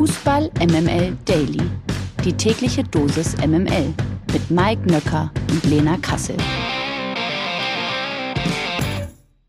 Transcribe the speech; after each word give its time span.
Fußball 0.00 0.50
MML 0.60 1.14
Daily. 1.26 1.60
Die 2.24 2.32
tägliche 2.32 2.82
Dosis 2.82 3.36
MML 3.36 3.92
mit 4.32 4.50
Mike 4.50 4.90
Nöcker 4.90 5.30
und 5.50 5.62
Lena 5.64 5.98
Kassel. 5.98 6.38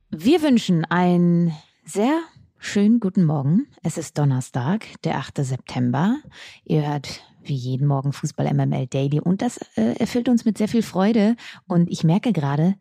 Wir 0.10 0.42
wünschen 0.42 0.84
einen 0.84 1.54
sehr 1.86 2.20
schönen 2.58 3.00
guten 3.00 3.24
Morgen. 3.24 3.68
Es 3.82 3.98
ist 3.98 4.18
Donnerstag, 4.18 4.88
der 5.06 5.20
8. 5.20 5.38
September. 5.38 6.18
Ihr 6.66 6.86
hört 6.86 7.22
wie 7.42 7.56
jeden 7.56 7.88
Morgen 7.88 8.12
Fußball 8.12 8.54
MML 8.54 8.88
Daily 8.88 9.22
und 9.22 9.42
das 9.42 9.58
äh, 9.78 9.94
erfüllt 10.00 10.28
uns 10.28 10.44
mit 10.44 10.58
sehr 10.58 10.68
viel 10.68 10.84
Freude. 10.84 11.38
Und 11.66 11.90
ich 11.90 12.04
merke 12.04 12.34
gerade, 12.34 12.76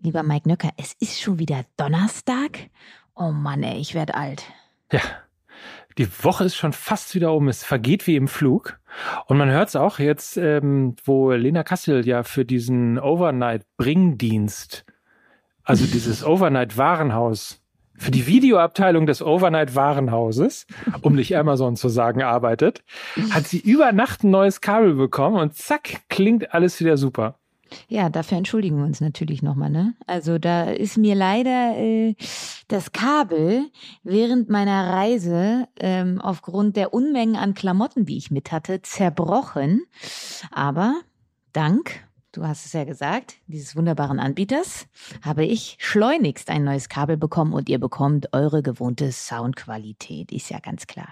lieber 0.00 0.24
Mike 0.24 0.48
Nöcker, 0.48 0.70
es 0.76 0.94
ist 0.98 1.20
schon 1.20 1.38
wieder 1.38 1.64
Donnerstag. 1.76 2.68
Oh 3.14 3.30
Mann, 3.30 3.62
ey, 3.62 3.78
ich 3.78 3.94
werde 3.94 4.16
alt. 4.16 4.42
Ja, 4.90 5.02
die 5.98 6.08
Woche 6.22 6.44
ist 6.44 6.56
schon 6.56 6.72
fast 6.72 7.14
wieder 7.14 7.32
um. 7.32 7.48
Es 7.48 7.64
vergeht 7.64 8.06
wie 8.06 8.16
im 8.16 8.28
Flug. 8.28 8.78
Und 9.26 9.38
man 9.38 9.50
hört 9.50 9.68
es 9.68 9.76
auch 9.76 9.98
jetzt, 9.98 10.36
ähm, 10.36 10.96
wo 11.04 11.32
Lena 11.32 11.62
Kassel 11.62 12.06
ja 12.06 12.22
für 12.22 12.44
diesen 12.44 12.98
Overnight-Bringdienst, 12.98 14.84
also 15.64 15.86
dieses 15.86 16.24
Overnight-Warenhaus, 16.26 17.62
für 17.96 18.10
die 18.10 18.26
Videoabteilung 18.26 19.06
des 19.06 19.22
Overnight-Warenhauses, 19.22 20.66
um 21.02 21.14
nicht 21.14 21.36
Amazon 21.36 21.76
zu 21.76 21.88
sagen, 21.88 22.22
arbeitet, 22.22 22.82
hat 23.30 23.46
sie 23.46 23.58
über 23.58 23.92
Nacht 23.92 24.24
ein 24.24 24.30
neues 24.30 24.60
Kabel 24.60 24.94
bekommen 24.94 25.36
und 25.36 25.54
zack, 25.54 26.00
klingt 26.08 26.52
alles 26.52 26.80
wieder 26.80 26.96
super. 26.96 27.38
Ja, 27.88 28.08
dafür 28.08 28.38
entschuldigen 28.38 28.78
wir 28.78 28.84
uns 28.84 29.00
natürlich 29.00 29.42
nochmal, 29.42 29.70
ne? 29.70 29.94
Also 30.06 30.38
da 30.38 30.64
ist 30.64 30.98
mir 30.98 31.14
leider 31.14 31.76
äh, 31.76 32.14
das 32.68 32.92
Kabel 32.92 33.70
während 34.02 34.48
meiner 34.48 34.90
Reise 34.90 35.68
ähm, 35.78 36.20
aufgrund 36.20 36.76
der 36.76 36.94
Unmengen 36.94 37.36
an 37.36 37.54
Klamotten, 37.54 38.04
die 38.04 38.16
ich 38.16 38.30
mit 38.30 38.52
hatte, 38.52 38.82
zerbrochen. 38.82 39.84
Aber 40.50 41.00
dank, 41.52 42.04
du 42.32 42.46
hast 42.46 42.66
es 42.66 42.72
ja 42.72 42.84
gesagt, 42.84 43.34
dieses 43.46 43.76
wunderbaren 43.76 44.18
Anbieters, 44.18 44.86
habe 45.22 45.44
ich 45.44 45.76
schleunigst 45.80 46.50
ein 46.50 46.64
neues 46.64 46.88
Kabel 46.88 47.16
bekommen 47.16 47.52
und 47.52 47.68
ihr 47.68 47.78
bekommt 47.78 48.32
eure 48.32 48.62
gewohnte 48.62 49.12
Soundqualität, 49.12 50.32
ist 50.32 50.50
ja 50.50 50.58
ganz 50.58 50.86
klar. 50.86 51.08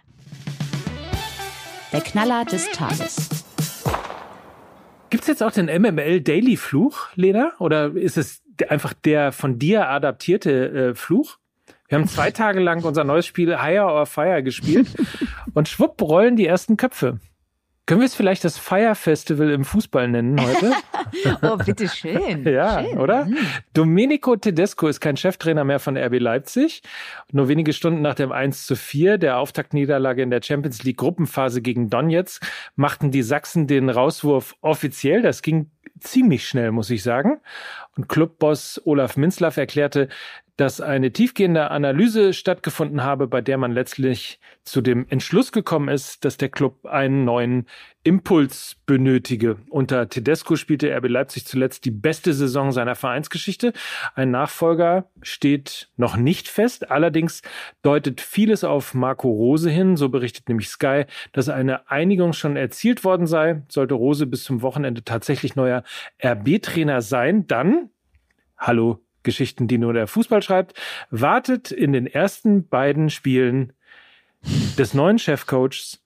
Der 1.92 2.00
Knaller 2.00 2.44
des 2.44 2.70
Tages. 2.70 3.39
Gibt 5.10 5.22
es 5.22 5.28
jetzt 5.28 5.42
auch 5.42 5.50
den 5.50 5.66
MML 5.66 6.20
Daily 6.20 6.56
Fluch, 6.56 7.08
Lena? 7.16 7.52
Oder 7.58 7.96
ist 7.96 8.16
es 8.16 8.42
einfach 8.68 8.92
der 8.92 9.32
von 9.32 9.58
dir 9.58 9.88
adaptierte 9.88 10.90
äh, 10.90 10.94
Fluch? 10.94 11.38
Wir 11.88 11.98
haben 11.98 12.06
zwei 12.06 12.30
Tage 12.30 12.60
lang 12.60 12.84
unser 12.84 13.02
neues 13.02 13.26
Spiel 13.26 13.60
Higher 13.60 13.92
or 13.92 14.06
Fire 14.06 14.42
gespielt 14.42 14.88
und 15.54 15.68
schwupp 15.68 16.00
rollen 16.00 16.36
die 16.36 16.46
ersten 16.46 16.76
Köpfe. 16.76 17.18
Können 17.90 18.02
wir 18.02 18.06
es 18.06 18.14
vielleicht 18.14 18.44
das 18.44 18.56
Fire 18.56 18.94
Festival 18.94 19.50
im 19.50 19.64
Fußball 19.64 20.06
nennen 20.06 20.40
heute? 20.40 20.72
oh, 21.42 21.56
bitte 21.56 21.88
schön. 21.88 22.44
ja, 22.46 22.84
schön. 22.84 22.98
oder? 22.98 23.24
Mhm. 23.24 23.36
Domenico 23.74 24.36
Tedesco 24.36 24.86
ist 24.86 25.00
kein 25.00 25.16
Cheftrainer 25.16 25.64
mehr 25.64 25.80
von 25.80 25.96
RB 25.96 26.20
Leipzig. 26.20 26.82
Nur 27.32 27.48
wenige 27.48 27.72
Stunden 27.72 28.00
nach 28.00 28.14
dem 28.14 28.30
1 28.30 28.66
zu 28.66 28.76
4 28.76 29.18
der 29.18 29.38
Auftaktniederlage 29.38 30.22
in 30.22 30.30
der 30.30 30.40
Champions 30.40 30.84
League 30.84 30.98
Gruppenphase 30.98 31.62
gegen 31.62 31.90
Donetsk 31.90 32.46
machten 32.76 33.10
die 33.10 33.22
Sachsen 33.22 33.66
den 33.66 33.90
Rauswurf 33.90 34.54
offiziell. 34.60 35.20
Das 35.20 35.42
ging 35.42 35.72
ziemlich 35.98 36.46
schnell, 36.46 36.70
muss 36.70 36.90
ich 36.90 37.02
sagen. 37.02 37.40
Und 37.96 38.08
Clubboss 38.08 38.80
Olaf 38.84 39.16
Minzlaff 39.16 39.56
erklärte, 39.56 40.08
dass 40.60 40.82
eine 40.82 41.10
tiefgehende 41.10 41.70
Analyse 41.70 42.34
stattgefunden 42.34 43.02
habe, 43.02 43.26
bei 43.28 43.40
der 43.40 43.56
man 43.56 43.72
letztlich 43.72 44.38
zu 44.62 44.82
dem 44.82 45.06
Entschluss 45.08 45.52
gekommen 45.52 45.88
ist, 45.88 46.22
dass 46.26 46.36
der 46.36 46.50
Club 46.50 46.84
einen 46.84 47.24
neuen 47.24 47.66
Impuls 48.04 48.76
benötige. 48.84 49.56
Unter 49.70 50.10
Tedesco 50.10 50.56
spielte 50.56 50.94
RB 50.94 51.08
Leipzig 51.08 51.46
zuletzt 51.46 51.86
die 51.86 51.90
beste 51.90 52.34
Saison 52.34 52.72
seiner 52.72 52.94
Vereinsgeschichte. 52.94 53.72
Ein 54.14 54.32
Nachfolger 54.32 55.08
steht 55.22 55.88
noch 55.96 56.18
nicht 56.18 56.46
fest. 56.46 56.90
Allerdings 56.90 57.40
deutet 57.80 58.20
vieles 58.20 58.62
auf 58.62 58.92
Marco 58.92 59.30
Rose 59.30 59.70
hin. 59.70 59.96
So 59.96 60.10
berichtet 60.10 60.50
nämlich 60.50 60.68
Sky, 60.68 61.04
dass 61.32 61.48
eine 61.48 61.90
Einigung 61.90 62.34
schon 62.34 62.56
erzielt 62.56 63.02
worden 63.02 63.26
sei. 63.26 63.62
Sollte 63.70 63.94
Rose 63.94 64.26
bis 64.26 64.44
zum 64.44 64.60
Wochenende 64.60 65.04
tatsächlich 65.04 65.56
neuer 65.56 65.84
RB-Trainer 66.22 67.00
sein, 67.00 67.46
dann 67.46 67.88
Hallo 68.58 69.00
Geschichten, 69.22 69.68
die 69.68 69.78
nur 69.78 69.92
der 69.92 70.06
Fußball 70.06 70.42
schreibt, 70.42 70.74
wartet 71.10 71.70
in 71.70 71.92
den 71.92 72.06
ersten 72.06 72.68
beiden 72.68 73.10
Spielen 73.10 73.72
des 74.78 74.94
neuen 74.94 75.18
Chefcoachs. 75.18 76.00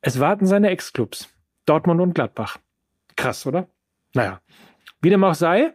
Es 0.00 0.20
warten 0.20 0.46
seine 0.46 0.70
Ex-Clubs, 0.70 1.28
Dortmund 1.66 2.00
und 2.00 2.14
Gladbach. 2.14 2.58
Krass, 3.16 3.46
oder? 3.46 3.68
Naja, 4.14 4.40
wie 5.00 5.10
dem 5.10 5.24
auch 5.24 5.34
sei, 5.34 5.74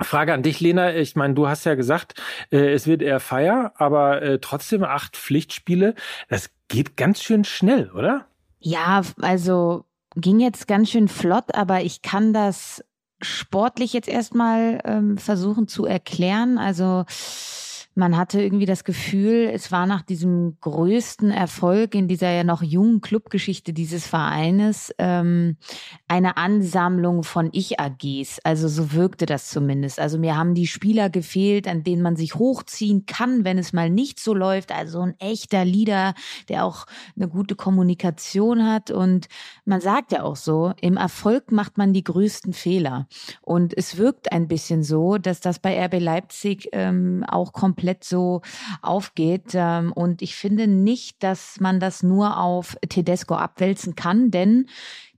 Frage 0.00 0.32
an 0.32 0.42
dich, 0.42 0.60
Lena. 0.60 0.94
Ich 0.94 1.16
meine, 1.16 1.34
du 1.34 1.48
hast 1.48 1.64
ja 1.64 1.74
gesagt, 1.74 2.20
äh, 2.50 2.72
es 2.72 2.86
wird 2.86 3.02
eher 3.02 3.20
Feier, 3.20 3.72
aber 3.76 4.22
äh, 4.22 4.38
trotzdem 4.40 4.84
acht 4.84 5.16
Pflichtspiele. 5.16 5.94
Das 6.28 6.50
geht 6.68 6.96
ganz 6.96 7.22
schön 7.22 7.44
schnell, 7.44 7.90
oder? 7.90 8.26
Ja, 8.58 9.02
also 9.20 9.84
ging 10.16 10.40
jetzt 10.40 10.68
ganz 10.68 10.90
schön 10.90 11.08
flott, 11.08 11.54
aber 11.54 11.82
ich 11.82 12.02
kann 12.02 12.32
das 12.32 12.84
sportlich 13.22 13.92
jetzt 13.92 14.08
erstmal 14.08 14.80
ähm, 14.84 15.18
versuchen 15.18 15.68
zu 15.68 15.86
erklären. 15.86 16.58
Also 16.58 17.04
man 17.94 18.16
hatte 18.16 18.40
irgendwie 18.40 18.64
das 18.64 18.84
Gefühl, 18.84 19.50
es 19.52 19.70
war 19.70 19.86
nach 19.86 20.00
diesem 20.00 20.56
größten 20.60 21.30
Erfolg 21.30 21.94
in 21.94 22.08
dieser 22.08 22.30
ja 22.30 22.42
noch 22.42 22.62
jungen 22.62 23.02
Clubgeschichte 23.02 23.74
dieses 23.74 24.06
Vereines 24.06 24.94
ähm, 24.98 25.58
eine 26.08 26.38
Ansammlung 26.38 27.22
von 27.22 27.50
Ich-AGs. 27.52 28.40
Also 28.44 28.68
so 28.68 28.92
wirkte 28.92 29.26
das 29.26 29.48
zumindest. 29.48 30.00
Also 30.00 30.18
mir 30.18 30.36
haben 30.36 30.54
die 30.54 30.66
Spieler 30.66 31.10
gefehlt, 31.10 31.68
an 31.68 31.84
denen 31.84 32.00
man 32.00 32.16
sich 32.16 32.34
hochziehen 32.34 33.04
kann, 33.04 33.44
wenn 33.44 33.58
es 33.58 33.74
mal 33.74 33.90
nicht 33.90 34.20
so 34.20 34.32
läuft. 34.32 34.72
Also 34.72 35.00
ein 35.00 35.14
echter 35.18 35.66
Leader, 35.66 36.14
der 36.48 36.64
auch 36.64 36.86
eine 37.14 37.28
gute 37.28 37.56
Kommunikation 37.56 38.66
hat. 38.66 38.90
Und 38.90 39.28
man 39.66 39.82
sagt 39.82 40.12
ja 40.12 40.22
auch 40.22 40.36
so, 40.36 40.72
im 40.80 40.96
Erfolg 40.96 41.52
macht 41.52 41.76
man 41.76 41.92
die 41.92 42.04
größten 42.04 42.54
Fehler. 42.54 43.06
Und 43.42 43.76
es 43.76 43.98
wirkt 43.98 44.32
ein 44.32 44.48
bisschen 44.48 44.82
so, 44.82 45.18
dass 45.18 45.40
das 45.40 45.58
bei 45.58 45.78
RB 45.84 46.00
Leipzig 46.00 46.70
ähm, 46.72 47.24
auch 47.28 47.52
komplett 47.52 47.81
so 48.04 48.42
aufgeht. 48.80 49.52
Ähm, 49.54 49.92
und 49.92 50.22
ich 50.22 50.36
finde 50.36 50.66
nicht, 50.66 51.22
dass 51.22 51.60
man 51.60 51.80
das 51.80 52.02
nur 52.02 52.38
auf 52.38 52.76
Tedesco 52.88 53.34
abwälzen 53.34 53.94
kann, 53.94 54.30
denn 54.30 54.66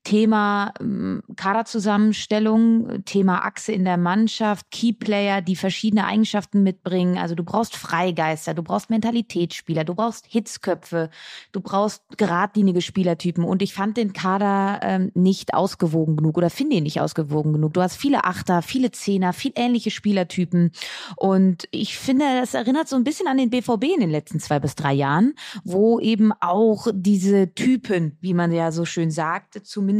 Thema 0.04 0.72
ähm, 0.80 1.22
Kaderzusammenstellung, 1.34 3.04
Thema 3.06 3.44
Achse 3.44 3.72
in 3.72 3.84
der 3.86 3.96
Mannschaft, 3.96 4.70
Keyplayer, 4.70 5.40
die 5.40 5.56
verschiedene 5.56 6.06
Eigenschaften 6.06 6.62
mitbringen. 6.62 7.16
Also 7.16 7.34
du 7.34 7.42
brauchst 7.42 7.74
Freigeister, 7.74 8.52
du 8.52 8.62
brauchst 8.62 8.90
Mentalitätsspieler, 8.90 9.84
du 9.84 9.94
brauchst 9.94 10.26
Hitzköpfe, 10.26 11.08
du 11.52 11.60
brauchst 11.60 12.02
geradlinige 12.18 12.82
Spielertypen. 12.82 13.44
Und 13.44 13.62
ich 13.62 13.72
fand 13.72 13.96
den 13.96 14.12
Kader 14.12 14.80
ähm, 14.82 15.10
nicht 15.14 15.54
ausgewogen 15.54 16.16
genug 16.16 16.36
oder 16.36 16.50
finde 16.50 16.76
ihn 16.76 16.82
nicht 16.82 17.00
ausgewogen 17.00 17.54
genug. 17.54 17.72
Du 17.72 17.80
hast 17.80 17.96
viele 17.96 18.24
Achter, 18.24 18.60
viele 18.60 18.90
Zehner, 18.90 19.32
viel 19.32 19.52
ähnliche 19.56 19.90
Spielertypen. 19.90 20.72
Und 21.16 21.66
ich 21.70 21.96
finde, 21.96 22.26
das 22.40 22.52
erinnert 22.52 22.88
so 22.88 22.96
ein 22.96 23.04
bisschen 23.04 23.26
an 23.26 23.38
den 23.38 23.48
BVB 23.48 23.84
in 23.94 24.00
den 24.00 24.10
letzten 24.10 24.38
zwei 24.38 24.60
bis 24.60 24.74
drei 24.74 24.92
Jahren, 24.92 25.34
wo 25.64 25.98
eben 25.98 26.32
auch 26.40 26.88
diese 26.92 27.54
Typen, 27.54 28.18
wie 28.20 28.34
man 28.34 28.52
ja 28.52 28.70
so 28.70 28.84
schön 28.84 29.10
sagt, 29.10 29.66
zumindest 29.66 29.93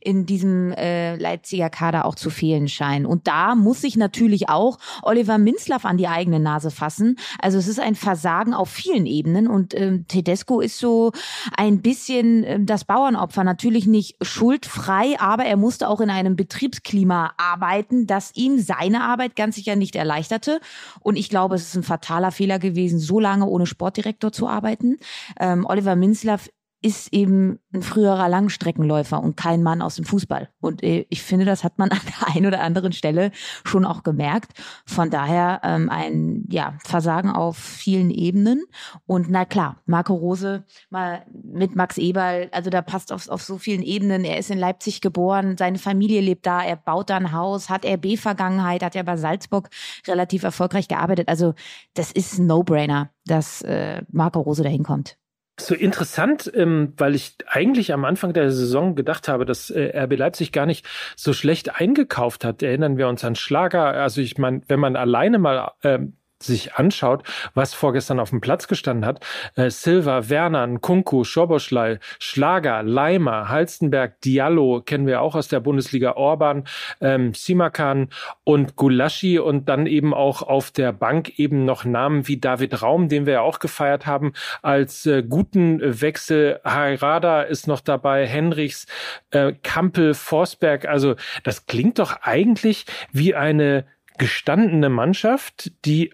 in 0.00 0.26
diesem 0.26 0.72
äh, 0.72 1.16
Leipziger 1.16 1.70
Kader 1.70 2.04
auch 2.04 2.14
zu 2.14 2.30
fehlen 2.30 2.68
scheinen. 2.68 3.06
Und 3.06 3.26
da 3.26 3.54
muss 3.54 3.80
sich 3.80 3.96
natürlich 3.96 4.48
auch 4.48 4.78
Oliver 5.02 5.38
Minzlaff 5.38 5.84
an 5.84 5.96
die 5.96 6.08
eigene 6.08 6.40
Nase 6.40 6.70
fassen. 6.70 7.16
Also 7.40 7.58
es 7.58 7.68
ist 7.68 7.80
ein 7.80 7.94
Versagen 7.94 8.54
auf 8.54 8.70
vielen 8.70 9.06
Ebenen 9.06 9.48
und 9.48 9.74
ähm, 9.74 10.06
Tedesco 10.08 10.60
ist 10.60 10.78
so 10.78 11.12
ein 11.56 11.82
bisschen 11.82 12.44
ähm, 12.44 12.66
das 12.66 12.84
Bauernopfer. 12.84 13.44
Natürlich 13.44 13.86
nicht 13.86 14.16
schuldfrei, 14.22 15.18
aber 15.18 15.44
er 15.44 15.56
musste 15.56 15.88
auch 15.88 16.00
in 16.00 16.10
einem 16.10 16.36
Betriebsklima 16.36 17.32
arbeiten, 17.36 18.06
das 18.06 18.32
ihm 18.34 18.58
seine 18.58 19.02
Arbeit 19.02 19.36
ganz 19.36 19.56
sicher 19.56 19.76
nicht 19.76 19.96
erleichterte. 19.96 20.60
Und 21.00 21.16
ich 21.16 21.28
glaube, 21.28 21.54
es 21.54 21.68
ist 21.68 21.76
ein 21.76 21.82
fataler 21.82 22.32
Fehler 22.32 22.58
gewesen, 22.58 22.98
so 22.98 23.20
lange 23.20 23.46
ohne 23.46 23.66
Sportdirektor 23.66 24.32
zu 24.32 24.48
arbeiten. 24.48 24.98
Ähm, 25.38 25.64
Oliver 25.66 25.96
Minzlaff 25.96 26.48
ist 26.80 27.12
eben 27.12 27.58
ein 27.74 27.82
früherer 27.82 28.28
Langstreckenläufer 28.28 29.20
und 29.20 29.36
kein 29.36 29.62
Mann 29.64 29.82
aus 29.82 29.96
dem 29.96 30.04
Fußball. 30.04 30.48
Und 30.60 30.82
äh, 30.84 31.06
ich 31.10 31.22
finde, 31.22 31.44
das 31.44 31.64
hat 31.64 31.78
man 31.78 31.90
an 31.90 32.00
der 32.06 32.34
einen 32.34 32.46
oder 32.46 32.60
anderen 32.60 32.92
Stelle 32.92 33.32
schon 33.64 33.84
auch 33.84 34.04
gemerkt. 34.04 34.52
Von 34.86 35.10
daher 35.10 35.60
ähm, 35.64 35.90
ein 35.90 36.44
ja, 36.48 36.78
Versagen 36.84 37.30
auf 37.30 37.56
vielen 37.56 38.10
Ebenen. 38.10 38.64
Und 39.06 39.28
na 39.28 39.44
klar, 39.44 39.82
Marco 39.86 40.14
Rose 40.14 40.64
mal 40.90 41.26
mit 41.32 41.74
Max 41.74 41.98
Eberl, 41.98 42.48
also 42.52 42.70
da 42.70 42.80
passt 42.80 43.12
auf, 43.12 43.28
auf 43.28 43.42
so 43.42 43.58
vielen 43.58 43.82
Ebenen. 43.82 44.24
Er 44.24 44.38
ist 44.38 44.50
in 44.50 44.58
Leipzig 44.58 45.00
geboren, 45.00 45.56
seine 45.58 45.78
Familie 45.78 46.20
lebt 46.20 46.46
da, 46.46 46.62
er 46.62 46.76
baut 46.76 47.10
da 47.10 47.16
ein 47.16 47.32
Haus, 47.32 47.68
hat 47.68 47.84
RB-Vergangenheit, 47.84 48.84
hat 48.84 48.94
ja 48.94 49.02
bei 49.02 49.16
Salzburg 49.16 49.68
relativ 50.06 50.44
erfolgreich 50.44 50.86
gearbeitet. 50.86 51.28
Also 51.28 51.54
das 51.94 52.12
ist 52.12 52.38
ein 52.38 52.46
No-Brainer, 52.46 53.10
dass 53.26 53.62
äh, 53.62 54.02
Marco 54.10 54.40
Rose 54.40 54.62
dahin 54.62 54.84
kommt. 54.84 55.18
So 55.60 55.74
interessant, 55.74 56.50
ähm, 56.54 56.92
weil 56.96 57.14
ich 57.14 57.36
eigentlich 57.46 57.92
am 57.92 58.04
Anfang 58.04 58.32
der 58.32 58.50
Saison 58.50 58.94
gedacht 58.94 59.28
habe, 59.28 59.44
dass 59.44 59.70
äh, 59.70 59.92
RB 60.04 60.16
Leipzig 60.16 60.52
gar 60.52 60.66
nicht 60.66 60.86
so 61.16 61.32
schlecht 61.32 61.80
eingekauft 61.80 62.44
hat. 62.44 62.62
Erinnern 62.62 62.96
wir 62.96 63.08
uns 63.08 63.24
an 63.24 63.34
Schlager. 63.34 63.86
Also 63.86 64.20
ich 64.20 64.38
meine, 64.38 64.62
wenn 64.68 64.80
man 64.80 64.96
alleine 64.96 65.38
mal 65.38 65.72
ähm, 65.82 66.17
sich 66.42 66.74
anschaut, 66.74 67.22
was 67.54 67.74
vorgestern 67.74 68.20
auf 68.20 68.30
dem 68.30 68.40
Platz 68.40 68.68
gestanden 68.68 69.04
hat, 69.04 69.24
äh, 69.56 69.70
Silva, 69.70 70.28
Werner, 70.28 70.78
Kunku, 70.78 71.24
Schoboschlei, 71.24 71.98
Schlager, 72.18 72.82
Leimer, 72.82 73.48
Halstenberg, 73.48 74.20
Diallo, 74.20 74.82
kennen 74.84 75.06
wir 75.06 75.20
auch 75.20 75.34
aus 75.34 75.48
der 75.48 75.60
Bundesliga, 75.60 76.12
Orban, 76.12 76.64
ähm, 77.00 77.34
Simakan 77.34 78.08
und 78.44 78.76
Gulaschi 78.76 79.38
und 79.38 79.68
dann 79.68 79.86
eben 79.86 80.14
auch 80.14 80.42
auf 80.42 80.70
der 80.70 80.92
Bank 80.92 81.38
eben 81.38 81.64
noch 81.64 81.84
Namen 81.84 82.28
wie 82.28 82.38
David 82.38 82.82
Raum, 82.82 83.08
den 83.08 83.26
wir 83.26 83.34
ja 83.34 83.40
auch 83.40 83.58
gefeiert 83.58 84.06
haben, 84.06 84.32
als 84.62 85.06
äh, 85.06 85.22
guten 85.22 85.80
Wechsel. 86.00 86.60
Hairada 86.64 87.42
ist 87.42 87.66
noch 87.66 87.80
dabei, 87.80 88.26
Henrichs, 88.26 88.86
äh, 89.30 89.52
Kampel, 89.62 90.14
Forsberg, 90.14 90.86
also 90.86 91.16
das 91.42 91.66
klingt 91.66 91.98
doch 91.98 92.22
eigentlich 92.22 92.86
wie 93.12 93.34
eine 93.34 93.84
gestandene 94.18 94.88
Mannschaft, 94.88 95.72
die 95.84 96.12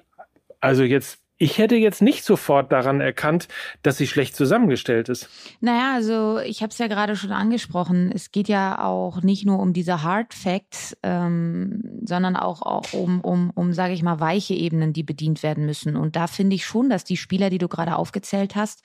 also 0.65 0.83
jetzt 0.83 1.21
ich 1.37 1.59
hätte 1.59 1.75
jetzt 1.75 2.01
nicht 2.01 2.25
sofort 2.25 2.71
daran 2.71 3.01
erkannt, 3.01 3.49
dass 3.83 3.97
sie 3.97 4.07
schlecht 4.07 4.37
zusammengestellt 4.37 5.09
ist. 5.09 5.29
Naja, 5.61 5.93
also 5.95 6.39
ich 6.39 6.63
habe 6.63 6.71
es 6.71 6.79
ja 6.79 6.87
gerade 6.87 7.17
schon 7.17 7.33
angesprochen. 7.33 8.13
Es 8.15 8.31
geht 8.31 8.47
ja 8.47 8.79
auch 8.79 9.21
nicht 9.21 9.45
nur 9.45 9.59
um 9.59 9.73
diese 9.73 10.05
Hard 10.05 10.33
Facts, 10.33 10.97
ähm, 11.03 11.83
sondern 12.05 12.37
auch, 12.37 12.63
auch 12.63 12.93
um, 12.93 13.21
um, 13.21 13.51
um 13.51 13.73
sage 13.73 13.95
ich 13.95 14.03
mal, 14.05 14.21
weiche 14.21 14.55
Ebenen, 14.55 14.93
die 14.93 15.03
bedient 15.03 15.43
werden 15.43 15.67
müssen. 15.67 15.97
Und 15.97 16.15
da 16.15 16.29
finde 16.29 16.55
ich 16.55 16.65
schon, 16.65 16.89
dass 16.89 17.03
die 17.03 17.17
Spieler, 17.17 17.51
die 17.51 17.59
du 17.59 17.67
gerade 17.67 17.97
aufgezählt 17.97 18.55
hast, 18.55 18.83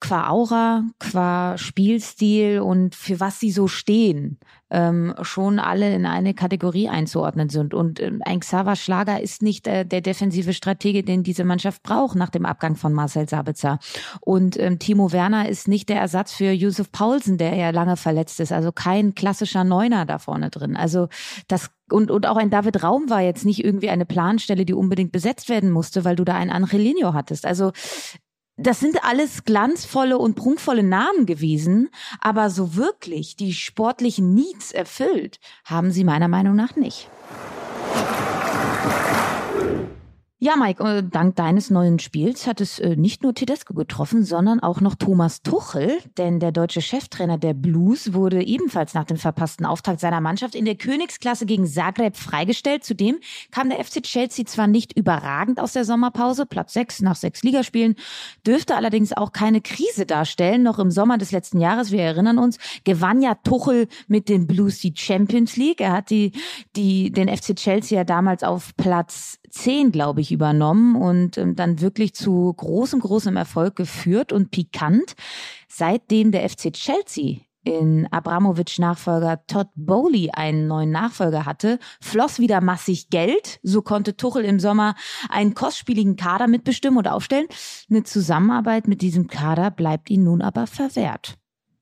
qua 0.00 0.30
Aura, 0.30 0.84
qua 0.98 1.58
Spielstil 1.58 2.60
und 2.60 2.94
für 2.94 3.20
was 3.20 3.38
sie 3.38 3.50
so 3.50 3.68
stehen, 3.68 4.38
ähm, 4.70 5.14
schon 5.22 5.58
alle 5.58 5.94
in 5.94 6.06
eine 6.06 6.32
Kategorie 6.32 6.88
einzuordnen 6.88 7.50
sind. 7.50 7.74
Und 7.74 8.00
ähm, 8.00 8.22
ein 8.24 8.40
Xaver 8.40 8.76
Schlager 8.76 9.20
ist 9.20 9.42
nicht 9.42 9.66
äh, 9.66 9.84
der 9.84 10.00
defensive 10.00 10.54
Stratege, 10.54 11.02
den 11.02 11.22
diese 11.22 11.44
Mannschaft 11.44 11.82
braucht 11.82 12.16
nach 12.16 12.30
dem 12.30 12.46
Abgang 12.46 12.76
von 12.76 12.94
Marcel 12.94 13.28
Sabitzer. 13.28 13.78
Und 14.20 14.58
ähm, 14.58 14.78
Timo 14.78 15.12
Werner 15.12 15.48
ist 15.48 15.68
nicht 15.68 15.88
der 15.88 16.00
Ersatz 16.00 16.32
für 16.32 16.50
Yusuf 16.50 16.90
Paulsen, 16.90 17.36
der 17.36 17.54
ja 17.54 17.70
lange 17.70 17.96
verletzt 17.96 18.40
ist. 18.40 18.52
Also 18.52 18.72
kein 18.72 19.14
klassischer 19.14 19.64
Neuner 19.64 20.06
da 20.06 20.18
vorne 20.18 20.50
drin. 20.50 20.76
Also 20.76 21.08
das 21.46 21.70
und, 21.90 22.10
und 22.10 22.26
auch 22.26 22.36
ein 22.36 22.50
David 22.50 22.84
Raum 22.84 23.10
war 23.10 23.20
jetzt 23.20 23.44
nicht 23.44 23.64
irgendwie 23.64 23.90
eine 23.90 24.06
Planstelle, 24.06 24.64
die 24.64 24.74
unbedingt 24.74 25.10
besetzt 25.10 25.48
werden 25.48 25.70
musste, 25.70 26.04
weil 26.04 26.14
du 26.14 26.24
da 26.24 26.34
einen 26.34 26.52
Angelino 26.52 27.14
hattest. 27.14 27.44
Also 27.44 27.72
das 28.60 28.78
sind 28.78 29.02
alles 29.04 29.44
glanzvolle 29.44 30.18
und 30.18 30.34
prunkvolle 30.34 30.82
Namen 30.82 31.24
gewesen, 31.26 31.88
aber 32.20 32.50
so 32.50 32.76
wirklich 32.76 33.36
die 33.36 33.54
sportlichen 33.54 34.34
Needs 34.34 34.72
erfüllt 34.72 35.40
haben 35.64 35.90
sie 35.90 36.04
meiner 36.04 36.28
Meinung 36.28 36.56
nach 36.56 36.76
nicht. 36.76 37.08
Ja, 40.42 40.56
Mike, 40.56 40.82
äh, 40.82 41.02
dank 41.02 41.36
deines 41.36 41.68
neuen 41.68 41.98
Spiels 41.98 42.46
hat 42.46 42.62
es 42.62 42.78
äh, 42.78 42.96
nicht 42.96 43.22
nur 43.22 43.34
Tedesco 43.34 43.74
getroffen, 43.74 44.24
sondern 44.24 44.58
auch 44.60 44.80
noch 44.80 44.94
Thomas 44.94 45.42
Tuchel, 45.42 45.98
denn 46.16 46.40
der 46.40 46.50
deutsche 46.50 46.80
Cheftrainer 46.80 47.36
der 47.36 47.52
Blues 47.52 48.14
wurde 48.14 48.42
ebenfalls 48.42 48.94
nach 48.94 49.04
dem 49.04 49.18
verpassten 49.18 49.66
Auftakt 49.66 50.00
seiner 50.00 50.22
Mannschaft 50.22 50.54
in 50.54 50.64
der 50.64 50.76
Königsklasse 50.76 51.44
gegen 51.44 51.66
Zagreb 51.66 52.16
freigestellt. 52.16 52.84
Zudem 52.84 53.18
kam 53.50 53.68
der 53.68 53.84
FC 53.84 54.02
Chelsea 54.02 54.46
zwar 54.46 54.66
nicht 54.66 54.96
überragend 54.96 55.60
aus 55.60 55.74
der 55.74 55.84
Sommerpause, 55.84 56.46
Platz 56.46 56.72
6 56.72 57.02
nach 57.02 57.16
sechs 57.16 57.42
Ligaspielen, 57.42 57.96
dürfte 58.46 58.76
allerdings 58.76 59.12
auch 59.12 59.32
keine 59.32 59.60
Krise 59.60 60.06
darstellen. 60.06 60.62
Noch 60.62 60.78
im 60.78 60.90
Sommer 60.90 61.18
des 61.18 61.32
letzten 61.32 61.60
Jahres, 61.60 61.90
wir 61.90 62.00
erinnern 62.00 62.38
uns, 62.38 62.56
gewann 62.84 63.20
ja 63.20 63.34
Tuchel 63.34 63.88
mit 64.08 64.30
den 64.30 64.46
Blues 64.46 64.78
die 64.78 64.94
Champions 64.96 65.58
League. 65.58 65.82
Er 65.82 65.92
hat 65.92 66.08
die, 66.08 66.32
die, 66.76 67.12
den 67.12 67.28
FC 67.28 67.54
Chelsea 67.54 67.98
ja 67.98 68.04
damals 68.04 68.42
auf 68.42 68.74
Platz 68.78 69.38
10, 69.50 69.92
glaube 69.92 70.20
ich, 70.20 70.32
übernommen 70.32 70.96
und 70.96 71.38
ähm, 71.38 71.56
dann 71.56 71.80
wirklich 71.80 72.14
zu 72.14 72.52
großem, 72.52 73.00
großem 73.00 73.36
Erfolg 73.36 73.76
geführt 73.76 74.32
und 74.32 74.50
pikant. 74.50 75.14
Seitdem 75.68 76.32
der 76.32 76.48
FC 76.48 76.72
Chelsea 76.72 77.40
in 77.62 78.08
Abramovic 78.10 78.78
Nachfolger 78.78 79.44
Todd 79.46 79.68
Bowley 79.74 80.30
einen 80.32 80.66
neuen 80.66 80.90
Nachfolger 80.90 81.44
hatte, 81.44 81.78
floss 82.00 82.38
wieder 82.38 82.60
massig 82.60 83.10
Geld. 83.10 83.60
So 83.62 83.82
konnte 83.82 84.16
Tuchel 84.16 84.44
im 84.44 84.60
Sommer 84.60 84.94
einen 85.28 85.54
kostspieligen 85.54 86.16
Kader 86.16 86.46
mitbestimmen 86.46 86.98
und 86.98 87.08
aufstellen. 87.08 87.46
Eine 87.90 88.02
Zusammenarbeit 88.04 88.88
mit 88.88 89.02
diesem 89.02 89.26
Kader 89.28 89.70
bleibt 89.70 90.10
ihm 90.10 90.24
nun 90.24 90.42
aber 90.42 90.66
verwehrt. 90.66 91.36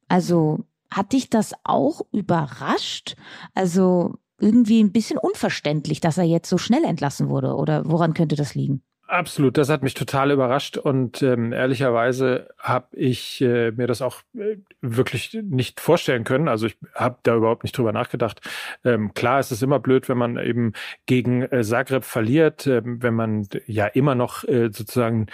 Also 0.08 0.64
hat 0.90 1.12
dich 1.12 1.30
das 1.30 1.52
auch 1.64 2.00
überrascht? 2.12 3.16
Also 3.54 4.16
irgendwie 4.38 4.82
ein 4.82 4.92
bisschen 4.92 5.18
unverständlich, 5.18 6.00
dass 6.00 6.18
er 6.18 6.24
jetzt 6.24 6.48
so 6.48 6.58
schnell 6.58 6.84
entlassen 6.84 7.28
wurde. 7.28 7.54
Oder 7.54 7.82
woran 7.84 8.14
könnte 8.14 8.36
das 8.36 8.54
liegen? 8.54 8.82
Absolut, 9.08 9.56
das 9.56 9.70
hat 9.70 9.82
mich 9.82 9.94
total 9.94 10.30
überrascht 10.32 10.76
und 10.76 11.22
ähm, 11.22 11.54
ehrlicherweise 11.54 12.50
habe 12.58 12.94
ich 12.94 13.40
äh, 13.40 13.70
mir 13.70 13.86
das 13.86 14.02
auch 14.02 14.20
äh, 14.36 14.58
wirklich 14.82 15.32
nicht 15.44 15.80
vorstellen 15.80 16.24
können. 16.24 16.46
Also 16.46 16.66
ich 16.66 16.76
habe 16.94 17.16
da 17.22 17.34
überhaupt 17.34 17.62
nicht 17.62 17.76
drüber 17.76 17.92
nachgedacht. 17.92 18.42
Ähm, 18.84 19.14
klar, 19.14 19.38
es 19.38 19.50
ist 19.50 19.62
immer 19.62 19.78
blöd, 19.78 20.10
wenn 20.10 20.18
man 20.18 20.36
eben 20.36 20.74
gegen 21.06 21.40
äh, 21.40 21.64
Zagreb 21.64 22.04
verliert, 22.04 22.66
äh, 22.66 22.82
wenn 22.84 23.14
man 23.14 23.48
ja 23.64 23.86
immer 23.86 24.14
noch 24.14 24.44
äh, 24.44 24.68
sozusagen 24.70 25.28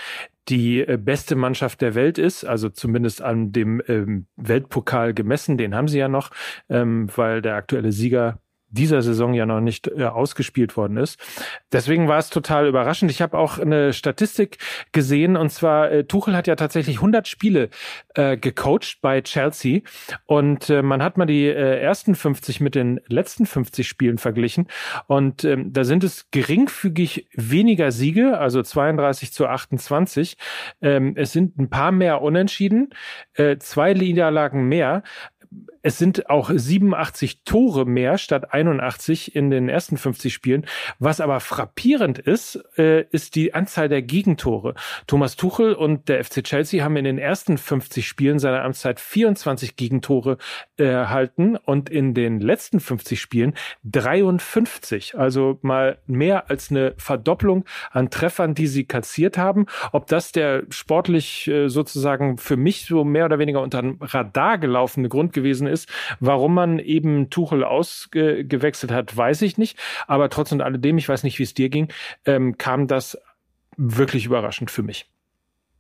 die 0.49 0.81
äh, 0.81 0.97
beste 0.97 1.35
Mannschaft 1.35 1.81
der 1.81 1.97
Welt 1.97 2.17
ist, 2.19 2.45
also 2.45 2.69
zumindest 2.69 3.23
an 3.23 3.51
dem 3.51 3.83
ähm, 3.89 4.27
Weltpokal 4.37 5.15
gemessen, 5.15 5.59
den 5.59 5.75
haben 5.75 5.89
sie 5.89 5.99
ja 5.99 6.09
noch, 6.09 6.31
ähm, 6.69 7.09
weil 7.17 7.43
der 7.43 7.57
aktuelle 7.57 7.91
Sieger 7.91 8.39
dieser 8.75 9.03
Saison 9.03 9.35
ja 9.35 9.47
noch 9.47 9.61
nicht 9.61 9.89
äh, 9.89 10.05
ausgespielt 10.05 10.77
worden 10.77 10.97
ist. 10.97 11.19
Deswegen 11.73 12.09
war 12.09 12.19
es 12.19 12.31
total 12.31 12.67
überraschend. 12.67 13.11
Ich 13.11 13.23
habe 13.23 13.39
auch 13.39 13.59
eine 13.59 13.93
Statistik 13.93 14.59
gesehen 14.93 15.37
und 15.37 15.51
zwar 15.51 15.91
äh, 15.91 16.05
Tuchel 16.05 16.37
hat 16.37 16.47
ja 16.47 16.57
tatsächlich 16.57 16.97
100 16.97 17.27
Spiele 17.29 17.71
äh, 18.15 18.37
gecoacht 18.37 18.99
bei 19.01 19.21
Chelsea 19.23 19.81
und 20.27 20.71
äh, 20.71 20.83
man 20.83 21.03
hat 21.03 21.17
mal 21.17 21.27
die 21.27 21.47
äh, 21.47 21.81
ersten 21.81 22.15
50 22.15 22.61
mit 22.61 22.75
den 22.75 23.01
letzten 23.09 23.47
50 23.47 23.89
Spielen 23.89 24.19
verglichen 24.19 24.69
und 25.07 25.45
ähm, 25.45 25.73
da 25.73 25.85
sind 25.85 26.05
es 26.05 26.31
geringfügig 26.31 27.29
weniger 27.33 27.93
Siege, 27.93 28.39
also 28.39 28.63
32 28.63 29.33
zu 29.33 29.47
28. 29.47 30.37
Ähm, 30.83 31.15
es 31.17 31.33
sind 31.33 31.59
ein 31.59 31.71
paar 31.71 31.93
mehr 31.93 32.23
Unentschieden, 32.23 32.91
äh, 33.35 33.57
zwei 33.59 33.95
Niederlagen 33.95 34.69
mehr, 34.69 35.03
es 35.85 35.99
sind 35.99 36.31
auch 36.31 36.51
87 36.51 37.43
Tore 37.45 37.85
mehr 37.85 38.17
statt 38.17 38.55
81 38.55 39.37
in 39.37 39.51
den 39.51 39.69
ersten 39.69 39.99
50 39.99 40.33
Spielen. 40.33 40.65
Was 40.99 41.21
aber 41.21 41.41
frappierend 41.41 42.19
ist, 42.19 42.59
äh, 42.79 43.03
ist 43.11 43.35
die 43.35 43.53
Anzahl 43.53 43.91
der 43.91 44.01
Gegentore. 44.01 44.75
Thomas 45.07 45.37
Tuchel 45.37 45.75
und 45.75 46.09
der 46.09 46.25
FC 46.25 46.43
Chelsea 46.43 46.83
haben 46.83 46.97
in 46.97 47.05
den 47.05 47.19
ersten 47.19 47.59
50 47.59 48.09
Spielen 48.09 48.39
seiner 48.39 48.65
Amtszeit 48.65 48.99
24 48.99 49.77
Gegentore 49.77 50.39
äh, 50.79 50.85
erhalten 50.85 51.57
und 51.57 51.91
in 51.91 52.15
den 52.15 52.41
letzten 52.41 52.81
50 52.81 53.21
Spielen 53.21 53.53
53. 53.85 55.19
Also 55.19 55.59
mal 55.61 55.99
mehr 56.07 56.49
als 56.49 56.71
eine 56.71 56.95
Verdopplung 56.97 57.67
an 57.91 58.09
Treffern, 58.09 58.55
die 58.55 58.69
sie 58.69 58.85
kassiert 58.85 59.37
haben. 59.37 59.67
Ob 59.93 60.07
das 60.07 60.33
der 60.33 60.63
sportlich 60.71 61.47
äh, 61.47 61.69
sozusagen 61.69 62.39
für 62.39 62.57
mich 62.57 62.87
so 62.87 63.05
mehr 63.05 63.27
oder 63.27 63.39
weniger 63.39 63.61
unter 63.61 63.83
dem 63.83 63.99
Radar 64.01 64.57
gelaufene 64.57 65.11
Grund 65.11 65.35
gewesen 65.35 65.44
ist, 65.51 65.89
warum 66.21 66.55
man 66.55 66.79
eben 66.79 67.31
Tuchel 67.31 67.65
ausgewechselt 67.65 68.93
hat, 68.93 69.17
weiß 69.17 69.43
ich 69.43 69.59
nicht. 69.59 69.79
Aber 70.07 70.29
trotz 70.31 70.53
und 70.53 70.61
alledem, 70.61 70.99
ich 70.99 71.09
weiß 71.09 71.23
nicht, 71.23 71.39
wie 71.39 71.45
es 71.45 71.55
dir 71.55 71.69
ging, 71.69 71.89
ähm, 72.25 72.59
kam 72.59 72.87
das 72.87 73.19
wirklich 73.77 74.27
überraschend 74.27 74.71
für 74.71 74.83
mich. 74.83 75.11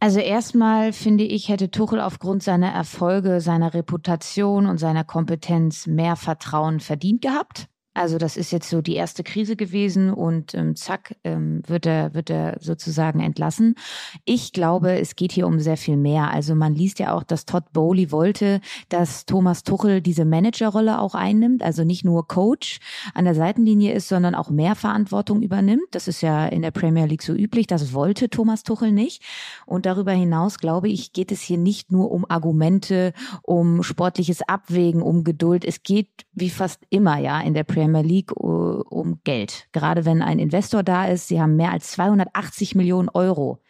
Also 0.00 0.20
erstmal 0.20 0.92
finde 0.92 1.24
ich, 1.24 1.48
hätte 1.48 1.70
Tuchel 1.70 2.00
aufgrund 2.00 2.42
seiner 2.42 2.70
Erfolge, 2.70 3.40
seiner 3.40 3.72
Reputation 3.72 4.66
und 4.66 4.76
seiner 4.76 5.04
Kompetenz 5.04 5.86
mehr 5.86 6.16
Vertrauen 6.16 6.80
verdient 6.80 7.22
gehabt. 7.22 7.68
Also 7.94 8.18
das 8.18 8.36
ist 8.36 8.50
jetzt 8.50 8.68
so 8.68 8.82
die 8.82 8.96
erste 8.96 9.22
Krise 9.22 9.54
gewesen 9.54 10.12
und 10.12 10.52
ähm, 10.54 10.74
zack 10.74 11.14
ähm, 11.22 11.62
wird 11.68 11.86
er 11.86 12.12
wird 12.12 12.28
er 12.28 12.56
sozusagen 12.60 13.20
entlassen. 13.20 13.76
Ich 14.24 14.52
glaube, 14.52 14.98
es 14.98 15.14
geht 15.14 15.30
hier 15.30 15.46
um 15.46 15.60
sehr 15.60 15.76
viel 15.76 15.96
mehr. 15.96 16.32
Also 16.32 16.56
man 16.56 16.74
liest 16.74 16.98
ja 16.98 17.14
auch, 17.14 17.22
dass 17.22 17.46
Todd 17.46 17.72
Bowley 17.72 18.10
wollte, 18.10 18.60
dass 18.88 19.26
Thomas 19.26 19.62
Tuchel 19.62 20.00
diese 20.00 20.24
Managerrolle 20.24 21.00
auch 21.00 21.14
einnimmt, 21.14 21.62
also 21.62 21.84
nicht 21.84 22.04
nur 22.04 22.26
Coach 22.26 22.80
an 23.14 23.26
der 23.26 23.36
Seitenlinie 23.36 23.92
ist, 23.92 24.08
sondern 24.08 24.34
auch 24.34 24.50
mehr 24.50 24.74
Verantwortung 24.74 25.40
übernimmt. 25.40 25.86
Das 25.92 26.08
ist 26.08 26.20
ja 26.20 26.46
in 26.46 26.62
der 26.62 26.72
Premier 26.72 27.06
League 27.06 27.22
so 27.22 27.32
üblich. 27.32 27.68
Das 27.68 27.92
wollte 27.92 28.28
Thomas 28.28 28.64
Tuchel 28.64 28.90
nicht. 28.90 29.22
Und 29.66 29.86
darüber 29.86 30.12
hinaus 30.12 30.58
glaube 30.58 30.88
ich, 30.88 31.12
geht 31.12 31.30
es 31.30 31.42
hier 31.42 31.58
nicht 31.58 31.92
nur 31.92 32.10
um 32.10 32.28
Argumente, 32.28 33.12
um 33.42 33.84
sportliches 33.84 34.42
Abwägen, 34.42 35.00
um 35.00 35.22
Geduld. 35.22 35.64
Es 35.64 35.84
geht 35.84 36.08
wie 36.32 36.50
fast 36.50 36.80
immer 36.90 37.18
ja 37.18 37.40
in 37.40 37.54
der 37.54 37.62
Premier 37.62 37.83
Premier 37.84 38.02
League 38.02 38.32
äh, 38.32 38.42
um 38.42 39.20
Geld. 39.24 39.68
Gerade 39.72 40.04
wenn 40.04 40.22
ein 40.22 40.38
Investor 40.38 40.82
da 40.82 41.06
ist, 41.06 41.28
sie 41.28 41.40
haben 41.40 41.56
mehr 41.56 41.72
als 41.72 41.92
280 41.92 42.74
Millionen 42.74 43.08
Euro 43.08 43.60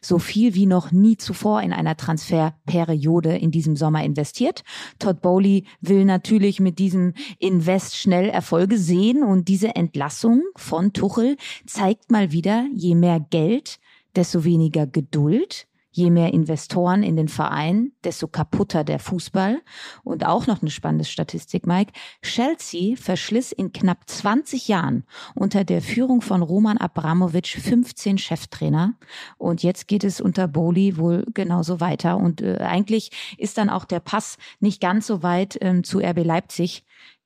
so 0.00 0.18
viel 0.18 0.54
wie 0.54 0.66
noch 0.66 0.92
nie 0.92 1.16
zuvor 1.16 1.62
in 1.62 1.72
einer 1.72 1.96
Transferperiode 1.96 3.36
in 3.36 3.50
diesem 3.50 3.74
Sommer 3.74 4.04
investiert. 4.04 4.62
Todd 4.98 5.20
Bowley 5.22 5.64
will 5.80 6.04
natürlich 6.04 6.60
mit 6.60 6.78
diesem 6.78 7.14
Invest 7.38 7.96
schnell 7.96 8.28
Erfolge 8.28 8.78
sehen 8.78 9.24
und 9.24 9.48
diese 9.48 9.74
Entlassung 9.74 10.42
von 10.54 10.92
Tuchel 10.92 11.36
zeigt 11.66 12.12
mal 12.12 12.30
wieder, 12.30 12.66
je 12.74 12.94
mehr 12.94 13.18
Geld, 13.18 13.78
desto 14.14 14.44
weniger 14.44 14.86
Geduld, 14.86 15.66
Je 15.92 16.10
mehr 16.10 16.32
Investoren 16.32 17.02
in 17.02 17.16
den 17.16 17.28
Verein, 17.28 17.92
desto 18.02 18.26
kaputter 18.26 18.82
der 18.82 18.98
Fußball. 18.98 19.60
Und 20.02 20.24
auch 20.26 20.46
noch 20.46 20.62
eine 20.62 20.70
spannende 20.70 21.04
Statistik, 21.04 21.66
Mike. 21.66 21.92
Chelsea 22.22 22.96
verschliss 22.96 23.52
in 23.52 23.72
knapp 23.72 24.08
20 24.08 24.68
Jahren 24.68 25.04
unter 25.34 25.64
der 25.64 25.82
Führung 25.82 26.22
von 26.22 26.42
Roman 26.42 26.78
Abramowitsch 26.78 27.58
15 27.58 28.16
Cheftrainer. 28.16 28.94
Und 29.36 29.62
jetzt 29.62 29.86
geht 29.86 30.02
es 30.02 30.20
unter 30.20 30.48
Boli 30.48 30.96
wohl 30.96 31.26
genauso 31.34 31.80
weiter. 31.80 32.16
Und 32.16 32.40
äh, 32.40 32.56
eigentlich 32.56 33.10
ist 33.36 33.58
dann 33.58 33.68
auch 33.68 33.84
der 33.84 34.00
Pass 34.00 34.38
nicht 34.60 34.80
ganz 34.80 35.06
so 35.06 35.22
weit 35.22 35.58
ähm, 35.60 35.84
zu 35.84 35.98
RB 35.98 36.24
Leipzig, 36.24 36.84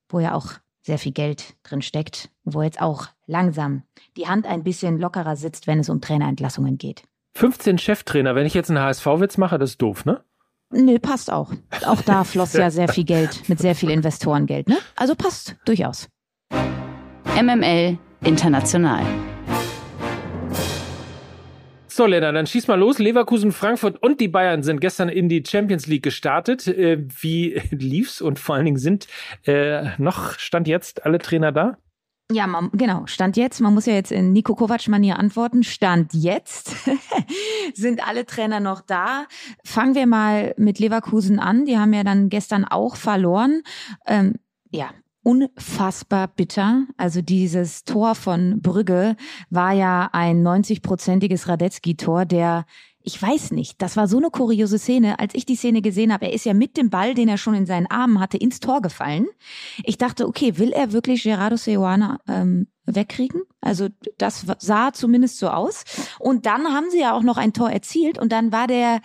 wo 0.08 0.18
ja 0.18 0.34
auch 0.34 0.52
sehr 0.82 0.98
viel 0.98 1.12
Geld 1.12 1.56
drin 1.64 1.82
steckt, 1.82 2.30
wo 2.44 2.62
jetzt 2.62 2.80
auch 2.80 3.08
langsam 3.26 3.82
die 4.16 4.28
Hand 4.28 4.46
ein 4.46 4.62
bisschen 4.62 4.98
lockerer 4.98 5.36
sitzt, 5.36 5.66
wenn 5.66 5.80
es 5.80 5.88
um 5.88 6.00
Trainerentlassungen 6.00 6.78
geht. 6.78 7.02
15 7.36 7.76
Cheftrainer, 7.76 8.34
wenn 8.34 8.46
ich 8.46 8.54
jetzt 8.54 8.70
einen 8.70 8.80
HSV-Witz 8.80 9.36
mache, 9.36 9.58
das 9.58 9.72
ist 9.72 9.82
doof, 9.82 10.06
ne? 10.06 10.22
Nee, 10.70 10.98
passt 10.98 11.30
auch. 11.30 11.52
Auch 11.84 12.00
da 12.00 12.24
floss 12.24 12.54
ja 12.54 12.70
sehr 12.70 12.88
viel 12.88 13.04
Geld 13.04 13.46
mit 13.46 13.58
sehr 13.58 13.74
viel 13.74 13.90
Investorengeld, 13.90 14.68
ne? 14.68 14.78
Also 14.96 15.14
passt 15.14 15.54
durchaus. 15.66 16.08
MML 17.38 17.98
International. 18.24 19.04
So, 21.88 22.06
Lena, 22.06 22.32
dann 22.32 22.46
schieß 22.46 22.68
mal 22.68 22.78
los. 22.78 22.98
Leverkusen, 22.98 23.52
Frankfurt 23.52 24.02
und 24.02 24.18
die 24.18 24.28
Bayern 24.28 24.62
sind 24.62 24.80
gestern 24.80 25.10
in 25.10 25.28
die 25.28 25.44
Champions 25.46 25.86
League 25.86 26.04
gestartet. 26.04 26.66
Äh, 26.66 27.04
wie 27.20 27.60
lief's? 27.70 28.22
Und 28.22 28.38
vor 28.38 28.54
allen 28.54 28.64
Dingen 28.64 28.78
sind 28.78 29.08
äh, 29.44 29.90
noch, 29.98 30.38
stand 30.38 30.68
jetzt 30.68 31.04
alle 31.04 31.18
Trainer 31.18 31.52
da? 31.52 31.76
Ja, 32.32 32.48
man, 32.48 32.70
genau. 32.72 33.06
Stand 33.06 33.36
jetzt, 33.36 33.60
man 33.60 33.72
muss 33.72 33.86
ja 33.86 33.94
jetzt 33.94 34.10
in 34.10 34.32
Nico 34.32 34.56
Kovac-Manier 34.56 35.18
antworten. 35.18 35.62
Stand 35.62 36.12
jetzt 36.12 36.74
sind 37.74 38.06
alle 38.06 38.26
Trainer 38.26 38.58
noch 38.58 38.80
da. 38.80 39.26
Fangen 39.64 39.94
wir 39.94 40.06
mal 40.06 40.52
mit 40.56 40.80
Leverkusen 40.80 41.38
an. 41.38 41.66
Die 41.66 41.78
haben 41.78 41.92
ja 41.92 42.02
dann 42.02 42.28
gestern 42.28 42.64
auch 42.64 42.96
verloren. 42.96 43.62
Ähm, 44.06 44.34
ja, 44.70 44.90
unfassbar 45.22 46.26
bitter. 46.28 46.86
Also 46.96 47.22
dieses 47.22 47.84
Tor 47.84 48.16
von 48.16 48.60
Brügge 48.60 49.16
war 49.50 49.72
ja 49.72 50.08
ein 50.12 50.44
90-prozentiges 50.44 51.48
Radetzky-Tor, 51.48 52.24
der 52.24 52.66
ich 53.06 53.22
weiß 53.22 53.52
nicht, 53.52 53.80
das 53.80 53.96
war 53.96 54.08
so 54.08 54.16
eine 54.16 54.30
kuriose 54.30 54.80
Szene, 54.80 55.20
als 55.20 55.32
ich 55.36 55.46
die 55.46 55.54
Szene 55.54 55.80
gesehen 55.80 56.12
habe. 56.12 56.26
Er 56.26 56.32
ist 56.32 56.44
ja 56.44 56.54
mit 56.54 56.76
dem 56.76 56.90
Ball, 56.90 57.14
den 57.14 57.28
er 57.28 57.38
schon 57.38 57.54
in 57.54 57.64
seinen 57.64 57.86
Armen 57.86 58.18
hatte, 58.18 58.36
ins 58.36 58.58
Tor 58.58 58.82
gefallen. 58.82 59.28
Ich 59.84 59.96
dachte, 59.96 60.26
okay, 60.26 60.58
will 60.58 60.72
er 60.72 60.90
wirklich 60.90 61.22
Gerardo 61.22 61.56
Seuana 61.56 62.18
ähm, 62.26 62.66
wegkriegen? 62.84 63.42
Also 63.60 63.88
das 64.18 64.44
sah 64.58 64.92
zumindest 64.92 65.38
so 65.38 65.48
aus. 65.48 65.84
Und 66.18 66.46
dann 66.46 66.66
haben 66.74 66.90
sie 66.90 66.98
ja 66.98 67.14
auch 67.14 67.22
noch 67.22 67.36
ein 67.36 67.52
Tor 67.52 67.70
erzielt 67.70 68.18
und 68.18 68.32
dann 68.32 68.50
war 68.50 68.66
der 68.66 69.00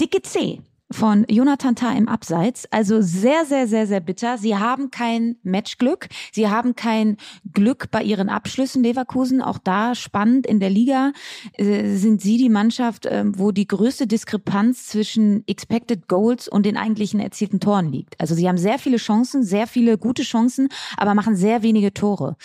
dicke 0.00 0.22
C 0.22 0.60
von 0.90 1.26
Jonathan 1.28 1.74
Tah 1.74 1.92
im 1.92 2.08
Abseits. 2.08 2.70
Also 2.70 3.00
sehr, 3.00 3.44
sehr, 3.44 3.66
sehr, 3.66 3.86
sehr 3.86 4.00
bitter. 4.00 4.38
Sie 4.38 4.56
haben 4.56 4.90
kein 4.90 5.36
Matchglück. 5.42 6.08
Sie 6.32 6.48
haben 6.48 6.76
kein 6.76 7.16
Glück 7.52 7.90
bei 7.90 8.02
ihren 8.02 8.28
Abschlüssen. 8.28 8.82
Leverkusen, 8.82 9.42
auch 9.42 9.58
da 9.58 9.94
spannend 9.94 10.46
in 10.46 10.60
der 10.60 10.70
Liga, 10.70 11.12
äh, 11.54 11.96
sind 11.96 12.20
sie 12.20 12.36
die 12.36 12.48
Mannschaft, 12.48 13.06
äh, 13.06 13.24
wo 13.26 13.50
die 13.50 13.66
größte 13.66 14.06
Diskrepanz 14.06 14.86
zwischen 14.86 15.46
Expected 15.46 16.08
Goals 16.08 16.48
und 16.48 16.64
den 16.64 16.76
eigentlichen 16.76 17.20
erzielten 17.20 17.60
Toren 17.60 17.90
liegt. 17.90 18.20
Also 18.20 18.34
sie 18.34 18.48
haben 18.48 18.58
sehr 18.58 18.78
viele 18.78 18.98
Chancen, 18.98 19.42
sehr 19.42 19.66
viele 19.66 19.98
gute 19.98 20.22
Chancen, 20.22 20.68
aber 20.96 21.14
machen 21.14 21.36
sehr 21.36 21.62
wenige 21.62 21.92
Tore. 21.92 22.36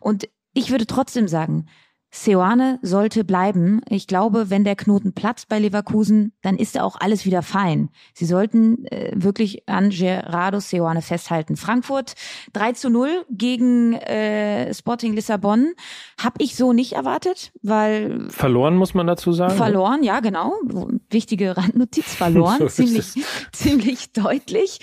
Und 0.00 0.28
ich 0.54 0.70
würde 0.70 0.86
trotzdem 0.86 1.28
sagen, 1.28 1.66
Seoane 2.12 2.80
sollte 2.82 3.24
bleiben. 3.24 3.82
Ich 3.88 4.08
glaube, 4.08 4.50
wenn 4.50 4.64
der 4.64 4.74
Knoten 4.74 5.12
platzt 5.12 5.48
bei 5.48 5.60
Leverkusen, 5.60 6.32
dann 6.42 6.56
ist 6.56 6.74
da 6.74 6.82
auch 6.82 6.96
alles 6.98 7.24
wieder 7.24 7.42
fein. 7.42 7.90
Sie 8.14 8.26
sollten 8.26 8.84
äh, 8.86 9.12
wirklich 9.14 9.68
an 9.68 9.90
Gerardo 9.90 10.58
Seoane 10.58 11.02
festhalten. 11.02 11.56
Frankfurt 11.56 12.14
3 12.52 12.72
zu 12.72 12.90
0 12.90 13.24
gegen 13.30 13.94
äh, 13.94 14.74
Sporting 14.74 15.12
Lissabon. 15.12 15.72
Hab 16.20 16.40
ich 16.40 16.56
so 16.56 16.72
nicht 16.72 16.94
erwartet, 16.94 17.52
weil... 17.62 18.28
Verloren, 18.30 18.76
muss 18.76 18.92
man 18.92 19.06
dazu 19.06 19.32
sagen. 19.32 19.54
Verloren, 19.54 20.02
ja, 20.02 20.18
genau. 20.18 20.54
Wichtige 21.10 21.56
Randnotiz, 21.56 22.14
verloren. 22.14 22.58
so 22.58 22.66
ziemlich, 22.66 23.14
ziemlich 23.52 24.12
deutlich. 24.12 24.80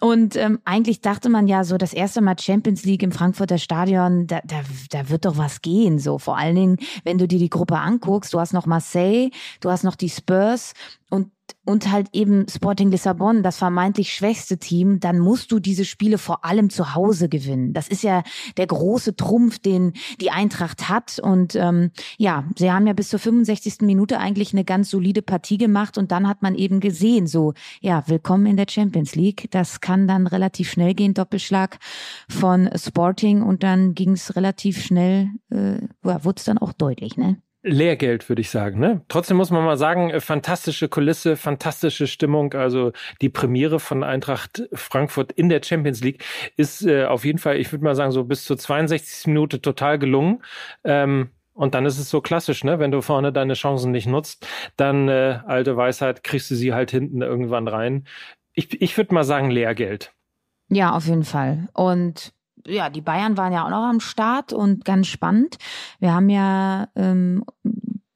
Und 0.00 0.36
ähm, 0.36 0.58
eigentlich 0.66 1.00
dachte 1.00 1.30
man 1.30 1.48
ja 1.48 1.64
so, 1.64 1.78
das 1.78 1.94
erste 1.94 2.20
Mal 2.20 2.38
Champions 2.38 2.84
League 2.84 3.02
im 3.02 3.12
Frankfurter 3.12 3.56
Stadion, 3.56 4.26
da, 4.26 4.40
da, 4.44 4.60
da 4.90 5.08
wird 5.08 5.24
doch 5.24 5.38
was 5.38 5.62
gehen, 5.62 5.98
so 5.98 6.18
vor 6.18 6.36
allen 6.36 6.54
Dingen 6.54 6.65
Dingen, 6.66 6.88
wenn 7.04 7.18
du 7.18 7.28
dir 7.28 7.38
die 7.38 7.50
Gruppe 7.50 7.78
anguckst, 7.78 8.32
du 8.34 8.40
hast 8.40 8.52
noch 8.52 8.66
Marseille, 8.66 9.30
du 9.60 9.70
hast 9.70 9.84
noch 9.84 9.96
die 9.96 10.10
Spurs 10.10 10.72
und 11.10 11.30
und 11.64 11.90
halt 11.90 12.08
eben 12.12 12.46
Sporting 12.48 12.90
Lissabon, 12.90 13.42
das 13.42 13.58
vermeintlich 13.58 14.14
schwächste 14.14 14.58
Team, 14.58 15.00
dann 15.00 15.18
musst 15.18 15.50
du 15.50 15.58
diese 15.58 15.84
Spiele 15.84 16.16
vor 16.16 16.44
allem 16.44 16.70
zu 16.70 16.94
Hause 16.94 17.28
gewinnen. 17.28 17.72
Das 17.72 17.88
ist 17.88 18.02
ja 18.02 18.22
der 18.56 18.66
große 18.66 19.16
Trumpf, 19.16 19.58
den 19.58 19.92
die 20.20 20.30
Eintracht 20.30 20.88
hat. 20.88 21.18
Und 21.18 21.56
ähm, 21.56 21.90
ja, 22.18 22.44
sie 22.56 22.70
haben 22.70 22.86
ja 22.86 22.92
bis 22.92 23.08
zur 23.08 23.18
65. 23.18 23.78
Minute 23.80 24.18
eigentlich 24.18 24.52
eine 24.52 24.64
ganz 24.64 24.90
solide 24.90 25.22
Partie 25.22 25.58
gemacht 25.58 25.98
und 25.98 26.12
dann 26.12 26.28
hat 26.28 26.42
man 26.42 26.54
eben 26.54 26.80
gesehen, 26.80 27.26
so, 27.26 27.52
ja, 27.80 28.04
willkommen 28.06 28.46
in 28.46 28.56
der 28.56 28.66
Champions 28.70 29.16
League. 29.16 29.48
Das 29.50 29.80
kann 29.80 30.06
dann 30.06 30.26
relativ 30.26 30.70
schnell 30.70 30.94
gehen, 30.94 31.14
Doppelschlag 31.14 31.78
von 32.28 32.70
Sporting 32.76 33.42
und 33.42 33.62
dann 33.62 33.94
ging 33.94 34.12
es 34.12 34.36
relativ 34.36 34.82
schnell, 34.82 35.30
äh, 35.50 35.80
ja, 36.04 36.24
wurde 36.24 36.38
es 36.38 36.44
dann 36.44 36.58
auch 36.58 36.72
deutlich, 36.72 37.16
ne? 37.16 37.38
Lehrgeld, 37.66 38.28
würde 38.28 38.40
ich 38.40 38.50
sagen. 38.50 38.78
Ne? 38.78 39.02
Trotzdem 39.08 39.36
muss 39.36 39.50
man 39.50 39.64
mal 39.64 39.76
sagen, 39.76 40.10
äh, 40.10 40.20
fantastische 40.20 40.88
Kulisse, 40.88 41.36
fantastische 41.36 42.06
Stimmung. 42.06 42.54
Also 42.54 42.92
die 43.20 43.28
Premiere 43.28 43.80
von 43.80 44.04
Eintracht 44.04 44.62
Frankfurt 44.72 45.32
in 45.32 45.48
der 45.48 45.60
Champions 45.62 46.00
League 46.02 46.24
ist 46.56 46.86
äh, 46.86 47.04
auf 47.04 47.24
jeden 47.24 47.38
Fall, 47.38 47.56
ich 47.56 47.72
würde 47.72 47.84
mal 47.84 47.96
sagen, 47.96 48.12
so 48.12 48.24
bis 48.24 48.44
zur 48.44 48.56
62. 48.56 49.26
Minute 49.26 49.60
total 49.60 49.98
gelungen. 49.98 50.42
Ähm, 50.84 51.30
und 51.54 51.74
dann 51.74 51.86
ist 51.86 51.98
es 51.98 52.10
so 52.10 52.20
klassisch, 52.20 52.64
ne? 52.64 52.78
Wenn 52.78 52.90
du 52.90 53.00
vorne 53.00 53.32
deine 53.32 53.54
Chancen 53.54 53.90
nicht 53.90 54.06
nutzt, 54.06 54.46
dann 54.76 55.08
äh, 55.08 55.40
alte 55.46 55.76
Weisheit, 55.76 56.22
kriegst 56.22 56.50
du 56.50 56.54
sie 56.54 56.74
halt 56.74 56.90
hinten 56.90 57.22
irgendwann 57.22 57.66
rein. 57.66 58.06
Ich, 58.52 58.80
ich 58.80 58.96
würde 58.96 59.14
mal 59.14 59.24
sagen, 59.24 59.50
Lehrgeld. 59.50 60.12
Ja, 60.68 60.94
auf 60.94 61.06
jeden 61.06 61.24
Fall. 61.24 61.68
Und 61.72 62.32
ja, 62.68 62.90
die 62.90 63.00
Bayern 63.00 63.36
waren 63.36 63.52
ja 63.52 63.64
auch 63.64 63.70
noch 63.70 63.84
am 63.84 64.00
Start 64.00 64.52
und 64.52 64.84
ganz 64.84 65.06
spannend. 65.06 65.58
Wir 65.98 66.14
haben 66.14 66.28
ja 66.28 66.88
ähm, 66.96 67.44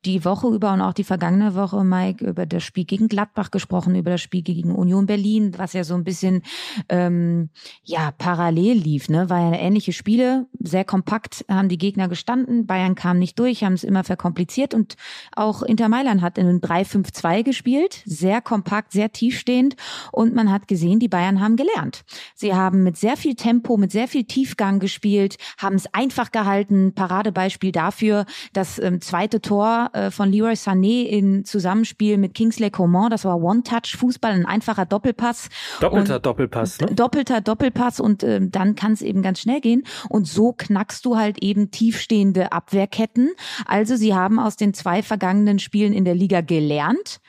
die 0.04 0.24
Woche 0.24 0.48
über 0.48 0.72
und 0.72 0.80
auch 0.80 0.94
die 0.94 1.04
vergangene 1.04 1.54
Woche, 1.54 1.84
Mike, 1.84 2.24
über 2.24 2.46
das 2.46 2.62
Spiel 2.64 2.84
gegen 2.84 3.08
Gladbach 3.08 3.50
gesprochen, 3.50 3.94
über 3.94 4.10
das 4.10 4.22
Spiel 4.22 4.42
gegen 4.42 4.74
Union 4.74 5.06
Berlin, 5.06 5.52
was 5.58 5.74
ja 5.74 5.84
so 5.84 5.94
ein 5.94 6.04
bisschen 6.04 6.42
ähm, 6.88 7.50
ja 7.84 8.10
parallel 8.16 8.78
lief. 8.78 9.08
Ne? 9.08 9.28
War 9.28 9.52
ja 9.52 9.58
ähnliche 9.58 9.92
Spiele, 9.92 10.46
sehr 10.58 10.84
kompakt 10.84 11.44
haben 11.48 11.68
die 11.68 11.78
Gegner 11.78 12.08
gestanden. 12.08 12.66
Bayern 12.66 12.94
kam 12.94 13.18
nicht 13.18 13.38
durch, 13.38 13.62
haben 13.62 13.74
es 13.74 13.84
immer 13.84 14.04
verkompliziert 14.04 14.72
und 14.72 14.96
auch 15.36 15.62
Inter 15.62 15.88
Mailand 15.88 16.22
hat 16.22 16.38
in 16.38 16.46
einem 16.46 16.60
3-5-2 16.60 17.42
gespielt, 17.42 18.02
sehr 18.06 18.40
kompakt, 18.40 18.92
sehr 18.92 19.12
tiefstehend 19.12 19.76
und 20.12 20.34
man 20.34 20.50
hat 20.50 20.66
gesehen, 20.66 20.98
die 20.98 21.08
Bayern 21.08 21.40
haben 21.40 21.56
gelernt. 21.56 22.04
Sie 22.34 22.54
haben 22.54 22.82
mit 22.82 22.96
sehr 22.96 23.16
viel 23.16 23.34
Tempo, 23.34 23.76
mit 23.76 23.92
sehr 23.92 24.08
viel 24.08 24.24
Tiefgang 24.24 24.78
gespielt, 24.78 25.36
haben 25.58 25.76
es 25.76 25.92
einfach 25.92 26.30
gehalten. 26.30 26.94
Paradebeispiel 26.94 27.72
dafür, 27.72 28.24
das 28.52 28.78
ähm, 28.78 29.00
zweite 29.00 29.40
Tor 29.40 29.89
äh, 29.92 30.10
von 30.10 30.30
Leroy 30.30 30.52
Sané 30.52 31.04
in 31.04 31.44
Zusammenspiel 31.44 32.18
mit 32.18 32.34
Kingsley 32.34 32.70
Coman. 32.70 33.10
Das 33.10 33.24
war 33.24 33.40
One-Touch-Fußball, 33.40 34.32
ein 34.32 34.46
einfacher 34.46 34.86
Doppelpass. 34.86 35.48
Doppelter 35.80 36.16
und, 36.16 36.26
Doppelpass, 36.26 36.80
ne? 36.80 36.86
Doppelter 36.94 37.40
Doppelpass 37.40 38.00
und 38.00 38.22
äh, 38.22 38.40
dann 38.42 38.74
kann 38.74 38.92
es 38.92 39.02
eben 39.02 39.22
ganz 39.22 39.40
schnell 39.40 39.60
gehen. 39.60 39.84
Und 40.08 40.26
so 40.26 40.52
knackst 40.52 41.04
du 41.04 41.16
halt 41.16 41.42
eben 41.42 41.70
tiefstehende 41.70 42.52
Abwehrketten. 42.52 43.30
Also 43.66 43.96
sie 43.96 44.14
haben 44.14 44.38
aus 44.38 44.56
den 44.56 44.74
zwei 44.74 45.02
vergangenen 45.02 45.58
Spielen 45.58 45.92
in 45.92 46.04
der 46.04 46.14
Liga 46.14 46.40
gelernt. 46.40 47.20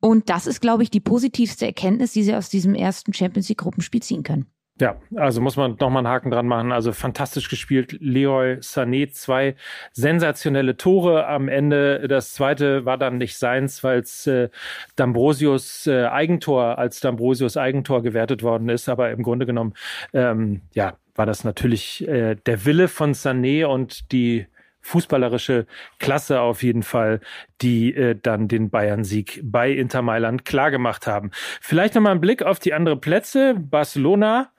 Und 0.00 0.30
das 0.30 0.48
ist, 0.48 0.60
glaube 0.60 0.82
ich, 0.82 0.90
die 0.90 1.00
positivste 1.00 1.64
Erkenntnis, 1.64 2.12
die 2.12 2.24
sie 2.24 2.34
aus 2.34 2.48
diesem 2.48 2.74
ersten 2.74 3.12
Champions 3.14 3.48
League 3.48 3.58
Gruppenspiel 3.58 4.02
ziehen 4.02 4.24
können. 4.24 4.51
Ja, 4.80 4.96
also 5.16 5.40
muss 5.40 5.56
man 5.56 5.76
nochmal 5.78 5.98
einen 5.98 6.08
Haken 6.08 6.30
dran 6.30 6.46
machen. 6.46 6.72
Also 6.72 6.92
fantastisch 6.92 7.48
gespielt. 7.50 7.96
Leroy 8.00 8.54
Sané, 8.60 9.10
zwei 9.10 9.54
sensationelle 9.92 10.76
Tore 10.76 11.26
am 11.26 11.48
Ende. 11.48 12.08
Das 12.08 12.32
zweite 12.32 12.84
war 12.86 12.96
dann 12.96 13.18
nicht 13.18 13.36
seins, 13.36 13.84
weil 13.84 14.00
es 14.00 14.26
äh, 14.26 14.48
D'Ambrosius 14.96 15.90
äh, 15.90 16.06
Eigentor 16.06 16.78
als 16.78 17.02
D'Ambrosius 17.02 17.58
Eigentor 17.58 18.02
gewertet 18.02 18.42
worden 18.42 18.70
ist. 18.70 18.88
Aber 18.88 19.10
im 19.10 19.22
Grunde 19.22 19.46
genommen, 19.46 19.74
ähm, 20.14 20.62
ja, 20.72 20.96
war 21.14 21.26
das 21.26 21.44
natürlich 21.44 22.08
äh, 22.08 22.36
der 22.46 22.64
Wille 22.64 22.88
von 22.88 23.12
Sané 23.12 23.66
und 23.66 24.10
die 24.10 24.46
fußballerische 24.82 25.66
Klasse 25.98 26.40
auf 26.40 26.62
jeden 26.62 26.82
Fall, 26.82 27.20
die 27.60 27.94
äh, 27.94 28.16
dann 28.20 28.48
den 28.48 28.70
Bayern-Sieg 28.70 29.40
bei 29.44 29.70
Inter 29.70 30.02
Mailand 30.02 30.44
klargemacht 30.44 31.06
haben. 31.06 31.30
Vielleicht 31.60 31.94
nochmal 31.94 32.12
ein 32.12 32.20
Blick 32.20 32.42
auf 32.42 32.58
die 32.58 32.74
anderen 32.74 33.00
Plätze. 33.00 33.54
Barcelona 33.58 34.50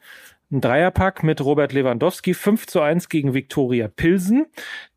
ein 0.53 0.61
Dreierpack 0.61 1.23
mit 1.23 1.41
Robert 1.43 1.73
Lewandowski, 1.73 2.33
5 2.33 2.67
zu 2.67 2.79
1 2.81 3.09
gegen 3.09 3.33
Viktoria 3.33 3.87
Pilsen. 3.87 4.45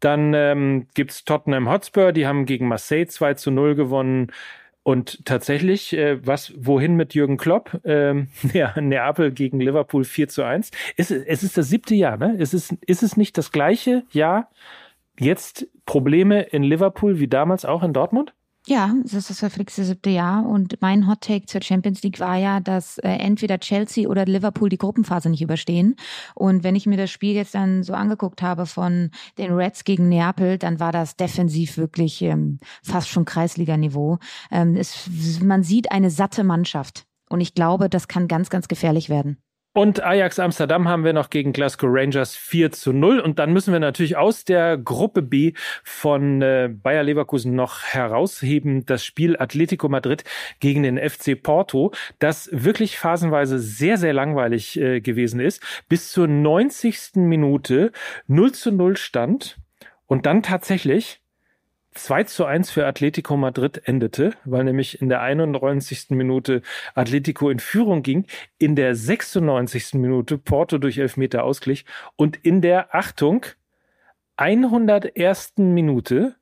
Dann 0.01 0.35
ähm, 0.35 0.87
gibt 0.95 1.27
Tottenham 1.27 1.69
Hotspur, 1.69 2.13
die 2.13 2.27
haben 2.27 2.45
gegen 2.45 2.69
Marseille 2.69 3.07
2 3.07 3.35
zu 3.35 3.51
0 3.51 3.75
gewonnen. 3.75 4.33
Und 4.83 5.25
tatsächlich, 5.25 5.97
äh, 5.97 6.25
was, 6.25 6.53
wohin 6.57 6.95
mit 6.95 7.15
Jürgen 7.15 7.39
Klopp? 7.39 7.81
Ähm, 7.85 8.29
ja, 8.53 8.81
Neapel 8.81 9.33
gegen 9.33 9.59
Liverpool 9.59 10.05
4 10.05 10.29
zu 10.29 10.45
1. 10.45 10.71
Es, 10.97 11.11
es 11.11 11.43
ist 11.43 11.57
das 11.57 11.69
siebte 11.69 11.95
Jahr, 11.95 12.19
ne? 12.19 12.37
Es 12.39 12.55
ist, 12.55 12.77
ist 12.87 13.03
es 13.03 13.17
nicht 13.17 13.37
das 13.37 13.51
gleiche 13.51 14.05
Jahr? 14.13 14.51
Jetzt 15.19 15.67
Probleme 15.87 16.43
in 16.43 16.63
Liverpool 16.63 17.19
wie 17.19 17.29
damals 17.29 17.65
auch 17.65 17.83
in 17.83 17.93
Dortmund? 17.93 18.35
Ja, 18.69 18.93
das 19.05 19.15
ist 19.15 19.31
das 19.31 19.39
verflixte 19.39 19.85
siebte 19.85 20.11
Jahr. 20.11 20.45
Und 20.45 20.83
mein 20.83 21.07
Hot 21.07 21.21
Take 21.21 21.47
zur 21.47 21.63
Champions 21.63 22.03
League 22.03 22.19
war 22.19 22.37
ja, 22.37 22.59
dass 22.59 22.99
äh, 22.99 23.11
entweder 23.11 23.61
Chelsea 23.61 24.09
oder 24.09 24.25
Liverpool 24.25 24.69
die 24.69 24.77
Gruppenphase 24.77 25.31
nicht 25.31 25.41
überstehen. 25.41 25.95
Und 26.35 26.65
wenn 26.65 26.75
ich 26.75 26.85
mir 26.85 26.97
das 26.97 27.13
Spiel 27.13 27.37
jetzt 27.37 27.55
dann 27.55 27.85
so 27.85 27.93
angeguckt 27.93 28.43
habe 28.43 28.67
von 28.67 29.11
den 29.39 29.53
Reds 29.53 29.85
gegen 29.85 30.09
Neapel, 30.09 30.59
dann 30.59 30.81
war 30.81 30.91
das 30.91 31.15
defensiv 31.15 31.77
wirklich 31.77 32.21
ähm, 32.23 32.59
fast 32.83 33.09
schon 33.09 33.25
Kreisliganiveau. 33.25 34.19
Ähm, 34.51 34.81
man 35.43 35.63
sieht 35.63 35.93
eine 35.93 36.11
satte 36.11 36.43
Mannschaft. 36.43 37.07
Und 37.29 37.41
ich 37.41 37.55
glaube, 37.55 37.89
das 37.89 38.09
kann 38.09 38.27
ganz, 38.27 38.51
ganz 38.51 38.67
gefährlich 38.67 39.09
werden. 39.09 39.39
Und 39.77 40.03
Ajax 40.03 40.39
Amsterdam 40.39 40.89
haben 40.89 41.05
wir 41.05 41.13
noch 41.13 41.29
gegen 41.29 41.53
Glasgow 41.53 41.91
Rangers 41.93 42.35
4 42.35 42.73
zu 42.73 42.95
0. 42.95 43.21
Und 43.21 43.39
dann 43.39 43.53
müssen 43.53 43.75
wir 43.75 43.79
natürlich 43.79 44.17
aus 44.17 44.47
der 44.47 44.79
Gruppe 44.79 45.21
B 45.21 45.53
von 45.85 46.41
äh, 46.41 46.71
Bayer 46.73 47.03
Leverkusen 47.03 47.55
noch 47.55 47.83
herausheben 47.83 48.87
das 48.87 49.05
Spiel 49.05 49.37
Atletico 49.39 49.91
Madrid 49.91 50.25
gegen 50.61 50.83
den 50.83 50.97
FC 50.97 51.43
Porto, 51.43 51.93
das 52.21 52.49
wirklich 52.55 52.99
phasenweise 52.99 53.59
sehr, 53.59 53.99
sehr 53.99 54.15
langweilig 54.15 54.81
äh, 54.81 55.03
gewesen 55.03 55.41
ist. 55.41 55.63
Bis 55.91 56.11
zur 56.11 56.27
90. 56.27 57.17
Minute 57.17 57.93
0 58.29 58.53
zu 58.53 58.73
0 58.73 58.97
stand. 58.97 59.59
Und 60.07 60.25
dann 60.25 60.43
tatsächlich 60.43 61.21
2 61.97 62.25
zu 62.25 62.45
1 62.45 62.71
für 62.71 62.87
Atletico 62.87 63.37
Madrid 63.37 63.83
endete, 63.87 64.35
weil 64.45 64.65
nämlich 64.65 65.01
in 65.01 65.09
der 65.09 65.23
91. 65.23 66.11
Minute 66.11 66.63
Atletico 66.95 67.51
in 67.51 67.59
Führung 67.59 68.03
ging, 68.03 68.27
in 68.59 68.77
der 68.77 68.95
96. 68.95 69.95
Minute 69.95 70.39
Porto 70.39 70.79
durch 70.79 70.99
Elfmeter 70.99 71.45
ausglich 71.45 71.85
und 72.17 72.37
in 72.37 72.61
der, 72.61 72.95
Achtung, 72.95 73.47
101. 74.37 75.55
Minute 75.57 76.37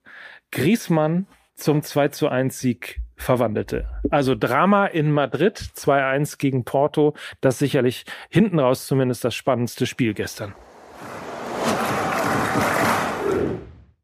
Griezmann 0.51 1.27
zum 1.55 1.83
2 1.83 2.09
zu 2.09 2.29
1 2.29 2.59
Sieg 2.59 3.01
verwandelte. 3.17 3.89
Also 4.11 4.35
Drama 4.35 4.87
in 4.87 5.13
Madrid, 5.13 5.57
2-1 5.59 6.39
gegen 6.39 6.65
Porto, 6.65 7.15
das 7.41 7.61
sicherlich 7.61 8.05
hinten 8.29 8.59
raus 8.59 8.87
zumindest 8.87 9.25
das 9.25 9.35
spannendste 9.37 9.87
Spiel 9.87 10.15
gestern. 10.15 10.55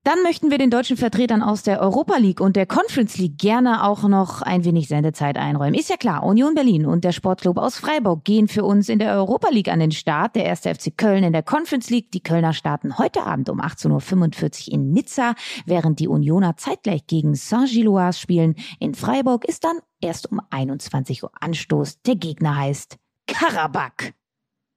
Dann 0.03 0.23
möchten 0.23 0.51
wir 0.51 0.57
den 0.57 0.71
deutschen 0.71 0.97
Vertretern 0.97 1.43
aus 1.43 1.63
der 1.63 1.79
Europa 1.83 2.17
League 2.17 2.41
und 2.41 2.57
der 2.57 2.65
Conference 2.65 3.19
League 3.19 3.37
gerne 3.37 3.85
auch 3.85 4.03
noch 4.05 4.41
ein 4.41 4.65
wenig 4.65 4.89
Sendezeit 4.89 5.37
einräumen. 5.37 5.75
Ist 5.75 5.91
ja 5.91 5.99
klar, 5.99 6.23
Union 6.23 6.55
Berlin 6.55 6.87
und 6.87 7.05
der 7.05 7.13
Sportclub 7.13 7.59
aus 7.59 7.77
Freiburg 7.77 8.25
gehen 8.25 8.49
für 8.49 8.65
uns 8.65 8.89
in 8.89 8.99
der 8.99 9.13
Europa 9.13 9.51
League 9.51 9.69
an 9.69 9.79
den 9.79 9.93
Start. 9.93 10.37
Der 10.37 10.47
erste 10.47 10.75
FC 10.75 10.97
Köln 10.97 11.23
in 11.23 11.35
der 11.35 11.43
Conference 11.43 11.91
League. 11.91 12.11
Die 12.13 12.23
Kölner 12.23 12.55
starten 12.55 12.97
heute 12.97 13.25
Abend 13.25 13.51
um 13.51 13.61
18.45 13.61 14.69
Uhr 14.69 14.75
in 14.75 14.91
Nizza, 14.93 15.35
während 15.67 16.01
die 16.01 16.09
Unioner 16.09 16.57
zeitgleich 16.57 17.07
gegen 17.07 17.35
Saint-Gilloise 17.35 18.19
spielen. 18.19 18.55
In 18.79 18.95
Freiburg 18.95 19.45
ist 19.45 19.65
dann 19.65 19.81
erst 20.01 20.33
um 20.33 20.41
21 20.49 21.25
Uhr 21.25 21.33
Anstoß. 21.39 22.01
Der 22.07 22.17
Gegner 22.17 22.57
heißt 22.57 22.97
Karabakh. 23.27 24.15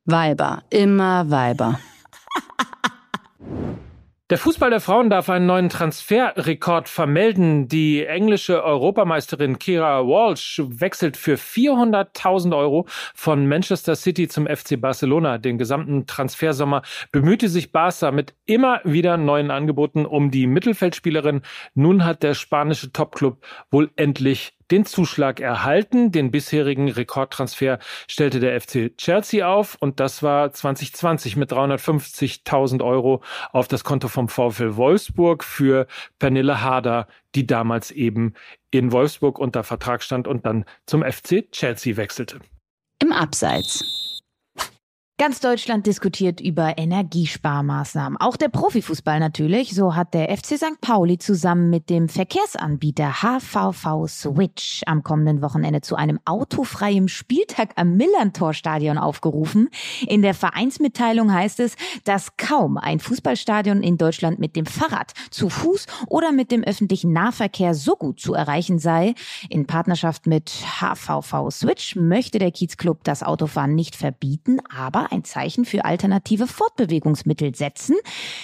Weiber, 0.04 0.64
immer 0.70 1.30
Weiber. 1.30 1.80
Der 4.30 4.38
Fußball 4.38 4.70
der 4.70 4.80
Frauen 4.80 5.10
darf 5.10 5.30
einen 5.30 5.48
neuen 5.48 5.68
Transferrekord 5.68 6.88
vermelden. 6.88 7.68
Die 7.68 8.06
englische 8.06 8.64
Europameisterin 8.64 9.60
Kira 9.60 10.08
Walsh 10.08 10.62
wechselt 10.66 11.18
für 11.18 11.36
400.000 11.36 12.56
Euro 12.58 12.86
von 13.14 13.46
Manchester 13.46 13.98
City 13.98 14.30
zum 14.30 14.48
FC 14.48 14.80
Barcelona. 14.80 15.40
Den 15.40 15.58
gesamten 15.58 16.08
Transfersommer 16.08 16.84
bemühte 17.12 17.50
sich 17.50 17.74
Barca 17.74 18.12
mit 18.12 18.34
immer 18.46 18.80
wieder 18.86 19.18
neuen 19.18 19.52
Angeboten 19.52 20.06
um 20.06 20.32
die 20.32 20.48
Mittelfeldspielerin. 20.48 21.42
Nun 21.76 22.06
hat 22.06 22.24
der 22.24 22.34
spanische 22.34 22.94
Topclub 22.94 23.46
wohl 23.72 23.92
endlich 23.98 24.58
den 24.74 24.86
Zuschlag 24.86 25.40
erhalten. 25.40 26.12
Den 26.12 26.32
bisherigen 26.32 26.90
Rekordtransfer 26.90 27.78
stellte 28.08 28.40
der 28.40 28.60
FC 28.60 28.98
Chelsea 28.98 29.48
auf 29.48 29.78
und 29.80 30.00
das 30.00 30.24
war 30.24 30.52
2020 30.52 31.36
mit 31.36 31.52
350.000 31.52 32.84
Euro 32.84 33.22
auf 33.52 33.68
das 33.68 33.84
Konto 33.84 34.08
vom 34.08 34.30
VfL 34.30 34.76
Wolfsburg 34.76 35.44
für 35.44 35.86
Pernille 36.18 36.62
Harder, 36.62 37.08
die 37.36 37.46
damals 37.46 37.92
eben 37.92 38.34
in 38.72 38.92
Wolfsburg 38.92 39.38
unter 39.38 39.64
Vertrag 39.64 40.02
stand 40.02 40.28
und 40.28 40.48
dann 40.48 40.66
zum 40.88 41.04
FC 41.04 41.52
Chelsea 41.52 41.96
wechselte. 41.96 42.40
Im 43.00 43.12
Abseits. 43.12 44.13
Ganz 45.20 45.40
Deutschland 45.40 45.86
diskutiert 45.86 46.42
über 46.42 46.80
Energiesparmaßnahmen. 46.80 48.20
Auch 48.20 48.36
der 48.36 48.50
Profifußball 48.50 49.20
natürlich. 49.20 49.76
So 49.76 49.96
hat 49.96 50.16
der 50.16 50.36
FC 50.36 50.58
St. 50.58 50.82
Pauli 50.82 51.20
zusammen 51.20 51.70
mit 51.70 51.92
dem 51.92 52.10
Verkehrsanbieter 52.10 53.22
HVV 53.22 54.08
Switch 54.08 54.82
am 54.88 55.04
kommenden 55.04 55.44
Wochenende 55.44 55.82
zu 55.82 55.96
einem 55.96 56.20
autofreien 56.26 57.10
Spieltag 57.10 57.74
am 57.76 57.96
Millantor-Stadion 57.96 58.98
aufgerufen. 58.98 59.70
In 60.08 60.24
der 60.24 60.34
Vereinsmitteilung 60.34 61.32
heißt 61.32 61.60
es, 61.60 61.76
dass 62.06 62.36
kaum 62.36 62.78
ein 62.78 63.00
Fußballstadion 63.00 63.84
in 63.84 64.00
Deutschland 64.00 64.40
mit 64.40 64.56
dem 64.56 64.66
Fahrrad, 64.66 65.12
zu 65.30 65.48
Fuß 65.48 65.86
oder 66.08 66.32
mit 66.32 66.50
dem 66.50 66.64
öffentlichen 66.64 67.14
Nahverkehr 67.14 67.76
so 67.76 67.96
gut 67.96 68.20
zu 68.20 68.34
erreichen 68.34 68.80
sei. 68.80 69.14
In 69.48 69.68
Partnerschaft 69.68 70.26
mit 70.26 70.50
HVV 70.82 71.52
Switch 71.52 71.96
möchte 71.96 72.40
der 72.40 72.52
Kiezclub 72.52 73.04
das 73.04 73.22
Autofahren 73.22 73.76
nicht 73.76 73.96
verbieten, 73.96 74.58
aber 74.76 75.03
ein 75.12 75.24
Zeichen 75.24 75.66
für 75.66 75.86
alternative 75.86 76.48
Fortbewegungsmittel 76.48 77.56
setzen. 77.56 77.96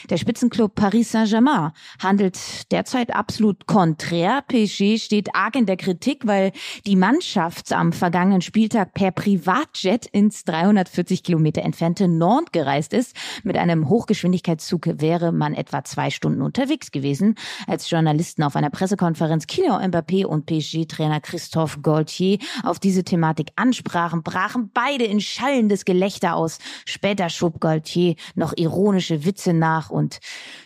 Der 0.09 0.17
Spitzenclub 0.17 0.75
Paris 0.75 1.11
Saint-Germain 1.11 1.71
handelt 2.01 2.71
derzeit 2.71 3.15
absolut 3.15 3.67
konträr. 3.67 4.43
PSG 4.47 4.97
steht 4.97 5.35
arg 5.35 5.55
in 5.55 5.65
der 5.65 5.77
Kritik, 5.77 6.25
weil 6.25 6.51
die 6.85 6.95
Mannschaft 6.95 7.71
am 7.71 7.93
vergangenen 7.93 8.41
Spieltag 8.41 8.93
per 8.93 9.11
Privatjet 9.11 10.05
ins 10.07 10.43
340 10.43 11.23
Kilometer 11.23 11.61
entfernte 11.61 12.07
Nantes 12.07 12.51
gereist 12.51 12.93
ist. 12.93 13.15
Mit 13.43 13.57
einem 13.57 13.89
Hochgeschwindigkeitszug 13.89 14.89
wäre 14.99 15.31
man 15.31 15.53
etwa 15.53 15.83
zwei 15.83 16.09
Stunden 16.09 16.41
unterwegs 16.41 16.91
gewesen. 16.91 17.35
Als 17.67 17.89
Journalisten 17.89 18.43
auf 18.43 18.55
einer 18.55 18.69
Pressekonferenz 18.69 19.47
Kylian 19.47 19.91
Mbappé 19.91 20.25
und 20.25 20.45
PSG-Trainer 20.45 21.21
Christophe 21.21 21.81
Gaultier 21.81 22.39
auf 22.63 22.79
diese 22.79 23.03
Thematik 23.03 23.51
ansprachen, 23.55 24.23
brachen 24.23 24.71
beide 24.73 25.05
in 25.05 25.21
schallendes 25.21 25.85
Gelächter 25.85 26.35
aus 26.35 26.48
aus. 26.49 26.59
Später 26.85 27.29
schob 27.29 27.59
Gaultier 27.59 28.15
noch 28.35 28.53
ironische 28.57 29.25
Witze 29.25 29.53
nach. 29.53 29.89
Und 29.89 30.19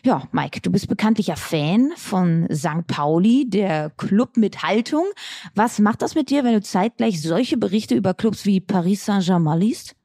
ja, 0.03 0.23
Mike, 0.31 0.61
du 0.61 0.71
bist 0.71 0.87
bekanntlicher 0.87 1.35
Fan 1.35 1.91
von 1.97 2.47
St. 2.51 2.87
Pauli, 2.87 3.49
der 3.49 3.91
Club 3.97 4.37
mit 4.37 4.63
Haltung. 4.63 5.05
Was 5.55 5.79
macht 5.79 6.01
das 6.01 6.15
mit 6.15 6.29
dir, 6.29 6.43
wenn 6.43 6.53
du 6.53 6.61
zeitgleich 6.61 7.21
solche 7.21 7.57
Berichte 7.57 7.95
über 7.95 8.13
Clubs 8.13 8.45
wie 8.45 8.59
Paris 8.59 9.05
Saint-Germain 9.05 9.59
liest? 9.59 9.95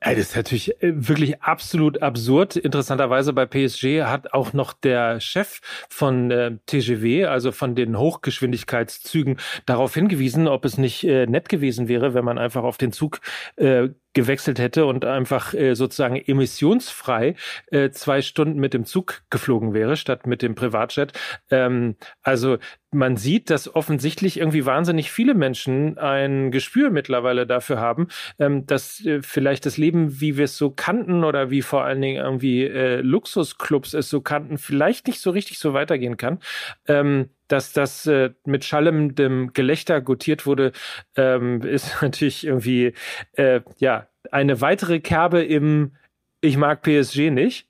Ey, 0.00 0.14
das 0.14 0.28
ist 0.28 0.36
natürlich 0.36 0.80
äh, 0.80 0.92
wirklich 0.94 1.42
absolut 1.42 2.02
absurd. 2.02 2.54
Interessanterweise 2.54 3.32
bei 3.32 3.46
PSG 3.46 4.02
hat 4.04 4.32
auch 4.32 4.52
noch 4.52 4.72
der 4.72 5.18
Chef 5.18 5.60
von 5.88 6.30
äh, 6.30 6.56
TGW, 6.66 7.24
also 7.24 7.50
von 7.50 7.74
den 7.74 7.98
Hochgeschwindigkeitszügen, 7.98 9.38
darauf 9.66 9.94
hingewiesen, 9.94 10.46
ob 10.46 10.64
es 10.64 10.78
nicht 10.78 11.02
äh, 11.02 11.26
nett 11.26 11.48
gewesen 11.48 11.88
wäre, 11.88 12.14
wenn 12.14 12.24
man 12.24 12.38
einfach 12.38 12.62
auf 12.62 12.78
den 12.78 12.92
Zug 12.92 13.20
äh, 13.56 13.88
gewechselt 14.18 14.58
hätte 14.58 14.84
und 14.84 15.04
einfach 15.04 15.54
äh, 15.54 15.74
sozusagen 15.74 16.16
emissionsfrei 16.16 17.36
äh, 17.70 17.90
zwei 17.90 18.20
Stunden 18.20 18.58
mit 18.58 18.74
dem 18.74 18.84
Zug 18.84 19.22
geflogen 19.30 19.74
wäre, 19.74 19.96
statt 19.96 20.26
mit 20.26 20.42
dem 20.42 20.56
Privatjet. 20.56 21.12
Ähm, 21.52 21.94
also 22.22 22.58
man 22.90 23.16
sieht, 23.16 23.48
dass 23.48 23.72
offensichtlich 23.72 24.40
irgendwie 24.40 24.66
wahnsinnig 24.66 25.12
viele 25.12 25.34
Menschen 25.34 25.98
ein 25.98 26.50
Gespür 26.50 26.90
mittlerweile 26.90 27.46
dafür 27.46 27.78
haben, 27.78 28.08
ähm, 28.40 28.66
dass 28.66 29.04
äh, 29.06 29.22
vielleicht 29.22 29.66
das 29.66 29.76
Leben, 29.76 30.20
wie 30.20 30.36
wir 30.36 30.46
es 30.46 30.56
so 30.56 30.70
kannten 30.70 31.22
oder 31.22 31.50
wie 31.50 31.62
vor 31.62 31.84
allen 31.84 32.00
Dingen 32.00 32.16
irgendwie 32.16 32.64
äh, 32.64 33.00
Luxusclubs 33.00 33.94
es 33.94 34.10
so 34.10 34.20
kannten, 34.20 34.58
vielleicht 34.58 35.06
nicht 35.06 35.20
so 35.20 35.30
richtig 35.30 35.60
so 35.60 35.74
weitergehen 35.74 36.16
kann. 36.16 36.40
Ähm, 36.88 37.30
dass 37.48 37.72
das 37.72 38.06
äh, 38.06 38.30
mit 38.44 38.64
schallendem 38.64 39.52
Gelächter 39.52 40.00
gutiert 40.00 40.46
wurde, 40.46 40.72
ähm, 41.16 41.62
ist 41.62 41.96
natürlich 42.02 42.46
irgendwie 42.46 42.94
äh, 43.32 43.60
ja 43.78 44.06
eine 44.30 44.60
weitere 44.60 45.00
Kerbe 45.00 45.42
im 45.42 45.92
Ich 46.40 46.56
mag 46.56 46.82
PSG 46.82 47.30
nicht. 47.30 47.67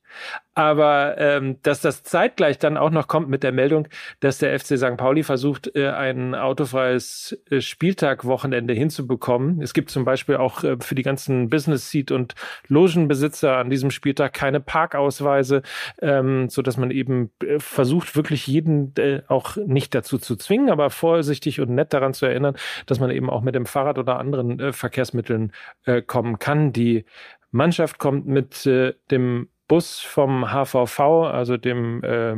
Aber 0.54 1.18
ähm, 1.18 1.58
dass 1.62 1.80
das 1.80 2.02
zeitgleich 2.02 2.58
dann 2.58 2.76
auch 2.76 2.90
noch 2.90 3.06
kommt 3.06 3.28
mit 3.28 3.42
der 3.42 3.52
Meldung, 3.52 3.86
dass 4.20 4.38
der 4.38 4.58
FC 4.58 4.76
St. 4.78 4.96
Pauli 4.96 5.22
versucht, 5.22 5.74
äh, 5.76 5.88
ein 5.90 6.34
autofreies 6.34 7.38
äh, 7.50 7.60
Spieltagwochenende 7.60 8.74
hinzubekommen. 8.74 9.62
Es 9.62 9.72
gibt 9.72 9.90
zum 9.90 10.04
Beispiel 10.04 10.36
auch 10.36 10.64
äh, 10.64 10.76
für 10.80 10.94
die 10.94 11.02
ganzen 11.02 11.48
Business 11.48 11.90
Seat 11.90 12.10
und 12.10 12.34
Logenbesitzer 12.66 13.56
an 13.56 13.70
diesem 13.70 13.90
Spieltag 13.90 14.32
keine 14.32 14.60
Parkausweise, 14.60 15.62
ähm, 16.02 16.48
so 16.48 16.62
man 16.78 16.90
eben 16.90 17.30
äh, 17.42 17.58
versucht, 17.58 18.16
wirklich 18.16 18.46
jeden 18.46 18.94
äh, 18.96 19.22
auch 19.28 19.56
nicht 19.56 19.94
dazu 19.94 20.18
zu 20.18 20.36
zwingen, 20.36 20.70
aber 20.70 20.90
vorsichtig 20.90 21.60
und 21.60 21.70
nett 21.70 21.92
daran 21.92 22.14
zu 22.14 22.26
erinnern, 22.26 22.56
dass 22.86 23.00
man 23.00 23.10
eben 23.10 23.30
auch 23.30 23.42
mit 23.42 23.54
dem 23.54 23.66
Fahrrad 23.66 23.98
oder 23.98 24.18
anderen 24.18 24.58
äh, 24.60 24.72
Verkehrsmitteln 24.72 25.52
äh, 25.84 26.02
kommen 26.02 26.38
kann. 26.38 26.72
Die 26.72 27.04
Mannschaft 27.50 27.98
kommt 27.98 28.26
mit 28.26 28.66
äh, 28.66 28.94
dem 29.10 29.48
Bus 29.68 30.00
vom 30.00 30.46
HVV, 30.50 31.00
also 31.26 31.56
dem 31.56 32.02
äh, 32.02 32.36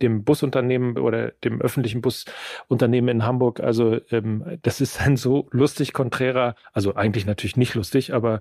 dem 0.00 0.24
Busunternehmen 0.24 0.98
oder 0.98 1.30
dem 1.44 1.60
öffentlichen 1.60 2.00
Busunternehmen 2.00 3.08
in 3.08 3.24
Hamburg. 3.24 3.60
Also 3.60 4.00
ähm, 4.10 4.58
das 4.62 4.80
ist 4.80 5.00
ein 5.00 5.16
so 5.16 5.48
lustig 5.52 5.92
konträrer, 5.92 6.56
also 6.72 6.94
eigentlich 6.94 7.26
natürlich 7.26 7.56
nicht 7.56 7.74
lustig, 7.74 8.12
aber 8.12 8.40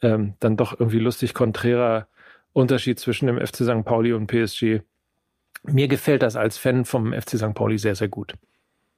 ähm, 0.00 0.34
dann 0.40 0.56
doch 0.56 0.78
irgendwie 0.78 0.98
lustig 0.98 1.34
konträrer 1.34 2.08
Unterschied 2.52 2.98
zwischen 2.98 3.26
dem 3.26 3.38
FC 3.38 3.56
St. 3.64 3.84
Pauli 3.84 4.12
und 4.12 4.26
PSG. 4.26 4.80
Mir 5.64 5.88
gefällt 5.88 6.22
das 6.22 6.36
als 6.36 6.58
Fan 6.58 6.84
vom 6.84 7.12
FC 7.12 7.36
St. 7.38 7.54
Pauli 7.54 7.78
sehr, 7.78 7.94
sehr 7.94 8.08
gut. 8.08 8.34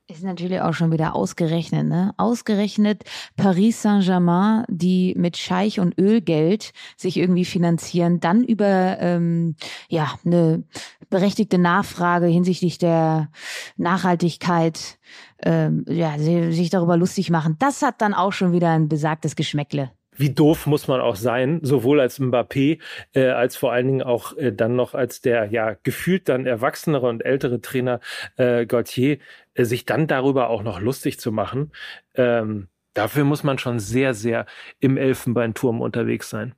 Ist 0.06 0.22
natürlich 0.22 0.60
auch 0.60 0.74
schon 0.74 0.92
wieder 0.92 1.14
ausgerechnet, 1.14 1.86
ne? 1.86 2.12
Ausgerechnet 2.18 3.04
Paris 3.38 3.80
Saint-Germain, 3.80 4.64
die 4.68 5.14
mit 5.16 5.38
Scheich 5.38 5.80
und 5.80 5.98
Ölgeld 5.98 6.74
sich 6.94 7.16
irgendwie 7.16 7.46
finanzieren, 7.46 8.20
dann 8.20 8.44
über 8.44 8.98
ähm, 9.00 9.56
ja 9.88 10.12
eine 10.22 10.64
berechtigte 11.08 11.56
Nachfrage 11.56 12.26
hinsichtlich 12.26 12.76
der 12.76 13.30
Nachhaltigkeit, 13.78 14.98
ähm, 15.42 15.86
ja, 15.88 16.18
sich 16.18 16.68
darüber 16.68 16.98
lustig 16.98 17.30
machen. 17.30 17.56
Das 17.58 17.80
hat 17.80 18.02
dann 18.02 18.12
auch 18.12 18.34
schon 18.34 18.52
wieder 18.52 18.72
ein 18.72 18.90
besagtes 18.90 19.36
Geschmäckle 19.36 19.90
wie 20.16 20.31
doof 20.31 20.66
muss 20.66 20.88
man 20.88 21.00
auch 21.00 21.16
sein, 21.16 21.61
sowohl 21.62 22.00
als 22.00 22.20
Mbappé, 22.20 22.81
äh, 23.12 23.29
als 23.29 23.57
vor 23.57 23.72
allen 23.72 23.87
Dingen 23.87 24.03
auch 24.03 24.37
äh, 24.37 24.53
dann 24.53 24.77
noch 24.77 24.94
als 24.94 25.20
der 25.20 25.46
ja 25.46 25.77
gefühlt 25.83 26.29
dann 26.29 26.46
erwachsenere 26.46 27.09
und 27.09 27.24
ältere 27.24 27.61
Trainer 27.61 28.00
äh, 28.37 28.66
Gauthier, 28.66 29.18
äh, 29.55 29.64
sich 29.64 29.85
dann 29.85 30.07
darüber 30.07 30.48
auch 30.48 30.62
noch 30.62 30.81
lustig 30.81 31.18
zu 31.18 31.33
machen. 31.33 31.72
Ähm, 32.14 32.68
dafür 32.94 33.24
muss 33.24 33.42
man 33.42 33.59
schon 33.59 33.79
sehr, 33.79 34.14
sehr 34.14 34.46
im 34.81 34.96
Elfenbeinturm 34.96 35.81
unterwegs 35.81 36.31
sein. 36.31 36.55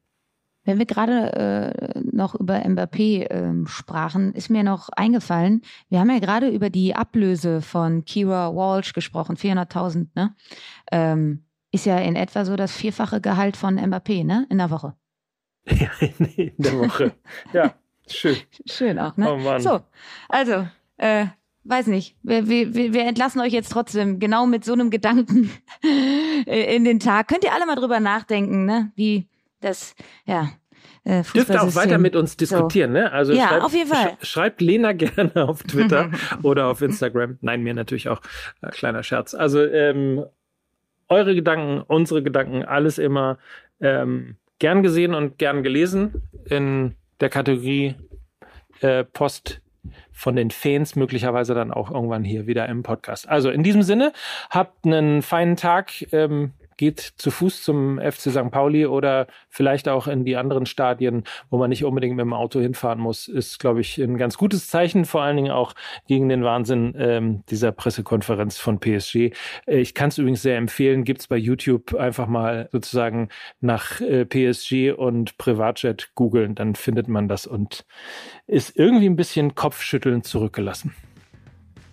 Wenn 0.67 0.79
wir 0.79 0.87
gerade 0.87 1.33
äh, 1.95 2.01
noch 2.11 2.35
über 2.35 2.57
Mbappé 2.57 3.23
äh, 3.31 3.67
sprachen, 3.67 4.35
ist 4.35 4.51
mir 4.51 4.65
noch 4.65 4.89
eingefallen, 4.89 5.63
wir 5.89 6.01
haben 6.01 6.11
ja 6.11 6.19
gerade 6.19 6.49
über 6.49 6.71
die 6.71 6.97
Ablöse 6.97 7.63
von 7.63 8.05
Kira 8.05 8.53
Walsh 8.53 8.93
gesprochen, 8.93 9.37
400.000, 9.37 10.09
ne? 10.17 10.35
Ähm, 10.91 11.46
ist 11.73 11.87
ja 11.87 11.99
in 11.99 12.17
etwa 12.17 12.45
so 12.45 12.57
das 12.57 12.73
vierfache 12.73 13.21
Gehalt 13.21 13.57
von 13.57 13.79
Mbappé, 13.79 14.25
ne? 14.25 14.47
In 14.51 14.59
der 14.59 14.71
Woche. 14.71 14.95
Ja, 15.69 15.91
in 16.37 16.53
der 16.59 16.79
Woche. 16.79 17.13
ja, 17.53 17.75
schön. 18.09 18.37
Schön 18.67 18.99
auch, 18.99 19.17
ne? 19.17 19.33
Oh 19.33 19.37
Mann. 19.37 19.61
So, 19.61 19.81
also, 20.29 20.67
äh, 20.97 21.27
weiß 21.65 21.89
nicht. 21.89 22.17
Wir, 22.23 22.49
wir, 22.49 22.75
wir 22.75 23.05
entlassen 23.05 23.41
euch 23.41 23.53
jetzt 23.53 23.73
trotzdem 23.73 24.19
genau 24.19 24.47
mit 24.47 24.65
so 24.65 24.73
einem 24.73 24.91
Gedanken 24.91 25.51
in 26.47 26.85
den 26.85 27.01
Tag. 27.01 27.29
Könnt 27.29 27.45
ihr 27.45 27.53
alle 27.53 27.67
mal 27.67 27.77
drüber 27.77 28.01
nachdenken, 28.01 28.65
ne? 28.65 28.93
Wie 28.95 29.29
das, 29.61 29.95
ja, 30.25 30.51
äh, 31.07 31.23
Dürft 31.23 31.57
auch 31.57 31.75
weiter 31.77 31.99
mit 31.99 32.17
uns 32.17 32.37
diskutieren, 32.37 32.91
so. 32.91 32.99
ne? 32.99 33.13
Also 33.13 33.33
ja, 33.33 33.49
schreibt, 33.49 33.63
auf 33.63 33.73
jeden 33.75 33.89
Fall. 33.89 34.19
Sch 34.21 34.27
schreibt 34.27 34.61
Lena 34.61 34.93
gerne 34.93 35.33
auf 35.49 35.63
Twitter 35.63 36.11
oder 36.43 36.67
auf 36.67 36.83
Instagram. 36.83 37.39
Nein, 37.43 37.63
mir 37.63 37.75
natürlich 37.75 38.09
auch. 38.09 38.21
Äh, 38.61 38.71
kleiner 38.71 39.05
Scherz. 39.05 39.33
Also 39.33 39.63
ähm, 39.63 40.25
eure 41.09 41.35
Gedanken, 41.35 41.83
unsere 41.83 42.23
Gedanken, 42.23 42.65
alles 42.65 42.99
immer 42.99 43.39
ähm, 43.81 44.37
gern 44.59 44.83
gesehen 44.83 45.15
und 45.15 45.39
gern 45.39 45.63
gelesen 45.63 46.23
in 46.47 46.95
der 47.21 47.29
Kategorie 47.29 47.95
äh, 48.81 49.05
Post 49.05 49.61
von 50.13 50.37
den 50.37 50.51
Fans 50.51 50.97
möglicherweise 50.97 51.55
dann 51.55 51.73
auch 51.73 51.91
irgendwann 51.91 52.25
hier 52.25 52.47
wieder 52.47 52.69
im 52.69 52.83
Podcast. 52.83 53.29
Also 53.29 53.51
in 53.51 53.63
diesem 53.63 53.83
Sinne, 53.83 54.13
habt 54.51 54.85
einen 54.85 55.23
feinen 55.23 55.57
Tag. 55.57 56.13
Ähm, 56.13 56.53
geht 56.77 57.01
zu 57.01 57.31
Fuß 57.31 57.63
zum 57.63 57.99
FC 57.99 58.31
St. 58.31 58.51
Pauli 58.51 58.87
oder 58.87 59.27
vielleicht 59.49 59.89
auch 59.89 60.07
in 60.07 60.25
die 60.25 60.37
anderen 60.37 60.67
Stadien, 60.67 61.25
wo 61.51 61.59
man 61.59 61.71
nicht 61.71 61.85
unbedingt 61.85 62.17
mit 62.17 62.25
dem 62.25 62.33
Auto 62.33 62.61
hinfahren 62.61 62.99
muss, 62.99 63.29
ist, 63.29 63.59
glaube 63.59 63.81
ich, 63.81 63.99
ein 63.99 64.19
ganz 64.19 64.37
gutes 64.37 64.69
Zeichen, 64.69 65.05
vor 65.05 65.23
allen 65.23 65.37
Dingen 65.37 65.51
auch 65.51 65.75
gegen 66.07 66.29
den 66.29 66.45
Wahnsinn 66.45 66.95
ähm, 66.99 67.43
dieser 67.49 67.73
Pressekonferenz 67.73 68.59
von 68.59 68.79
PSG. 68.79 69.17
Äh, 69.17 69.33
ich 69.67 69.95
kann 69.95 70.09
es 70.09 70.19
übrigens 70.19 70.43
sehr 70.43 70.57
empfehlen, 70.57 71.05
gibt's 71.05 71.29
bei 71.29 71.37
YouTube 71.37 71.95
einfach 71.95 72.27
mal 72.27 72.69
sozusagen 72.73 73.29
nach 73.61 74.01
äh, 74.01 74.25
PSG 74.25 74.93
und 74.97 75.39
Privatjet 75.39 76.11
googeln, 76.15 76.55
dann 76.55 76.75
findet 76.75 77.09
man 77.09 77.29
das 77.29 77.47
und 77.47 77.85
ist 78.47 78.77
irgendwie 78.77 79.09
ein 79.09 79.17
bisschen 79.17 79.55
kopfschüttelnd 79.55 80.27
zurückgelassen. 80.27 80.95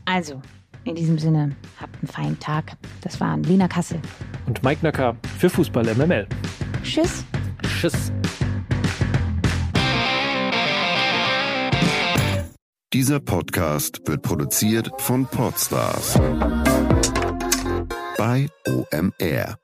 Also, 0.05 0.41
in 0.85 0.95
diesem 0.95 1.17
Sinne, 1.17 1.55
habt 1.79 1.95
einen 2.01 2.07
feinen 2.07 2.39
Tag. 2.39 2.77
Das 3.01 3.19
waren 3.19 3.43
Lena 3.43 3.67
Kassel. 3.67 3.99
Und 4.45 4.63
Mike 4.63 4.83
Nöcker 4.83 5.15
für 5.37 5.49
Fußball 5.49 5.93
MML. 5.95 6.27
Tschüss. 6.83 7.25
Tschüss. 7.61 8.11
Dieser 12.93 13.19
Podcast 13.19 14.01
wird 14.05 14.21
produziert 14.21 14.91
von 14.99 15.25
Podstars 15.25 16.19
bei 18.17 18.47
OMR. 18.67 19.62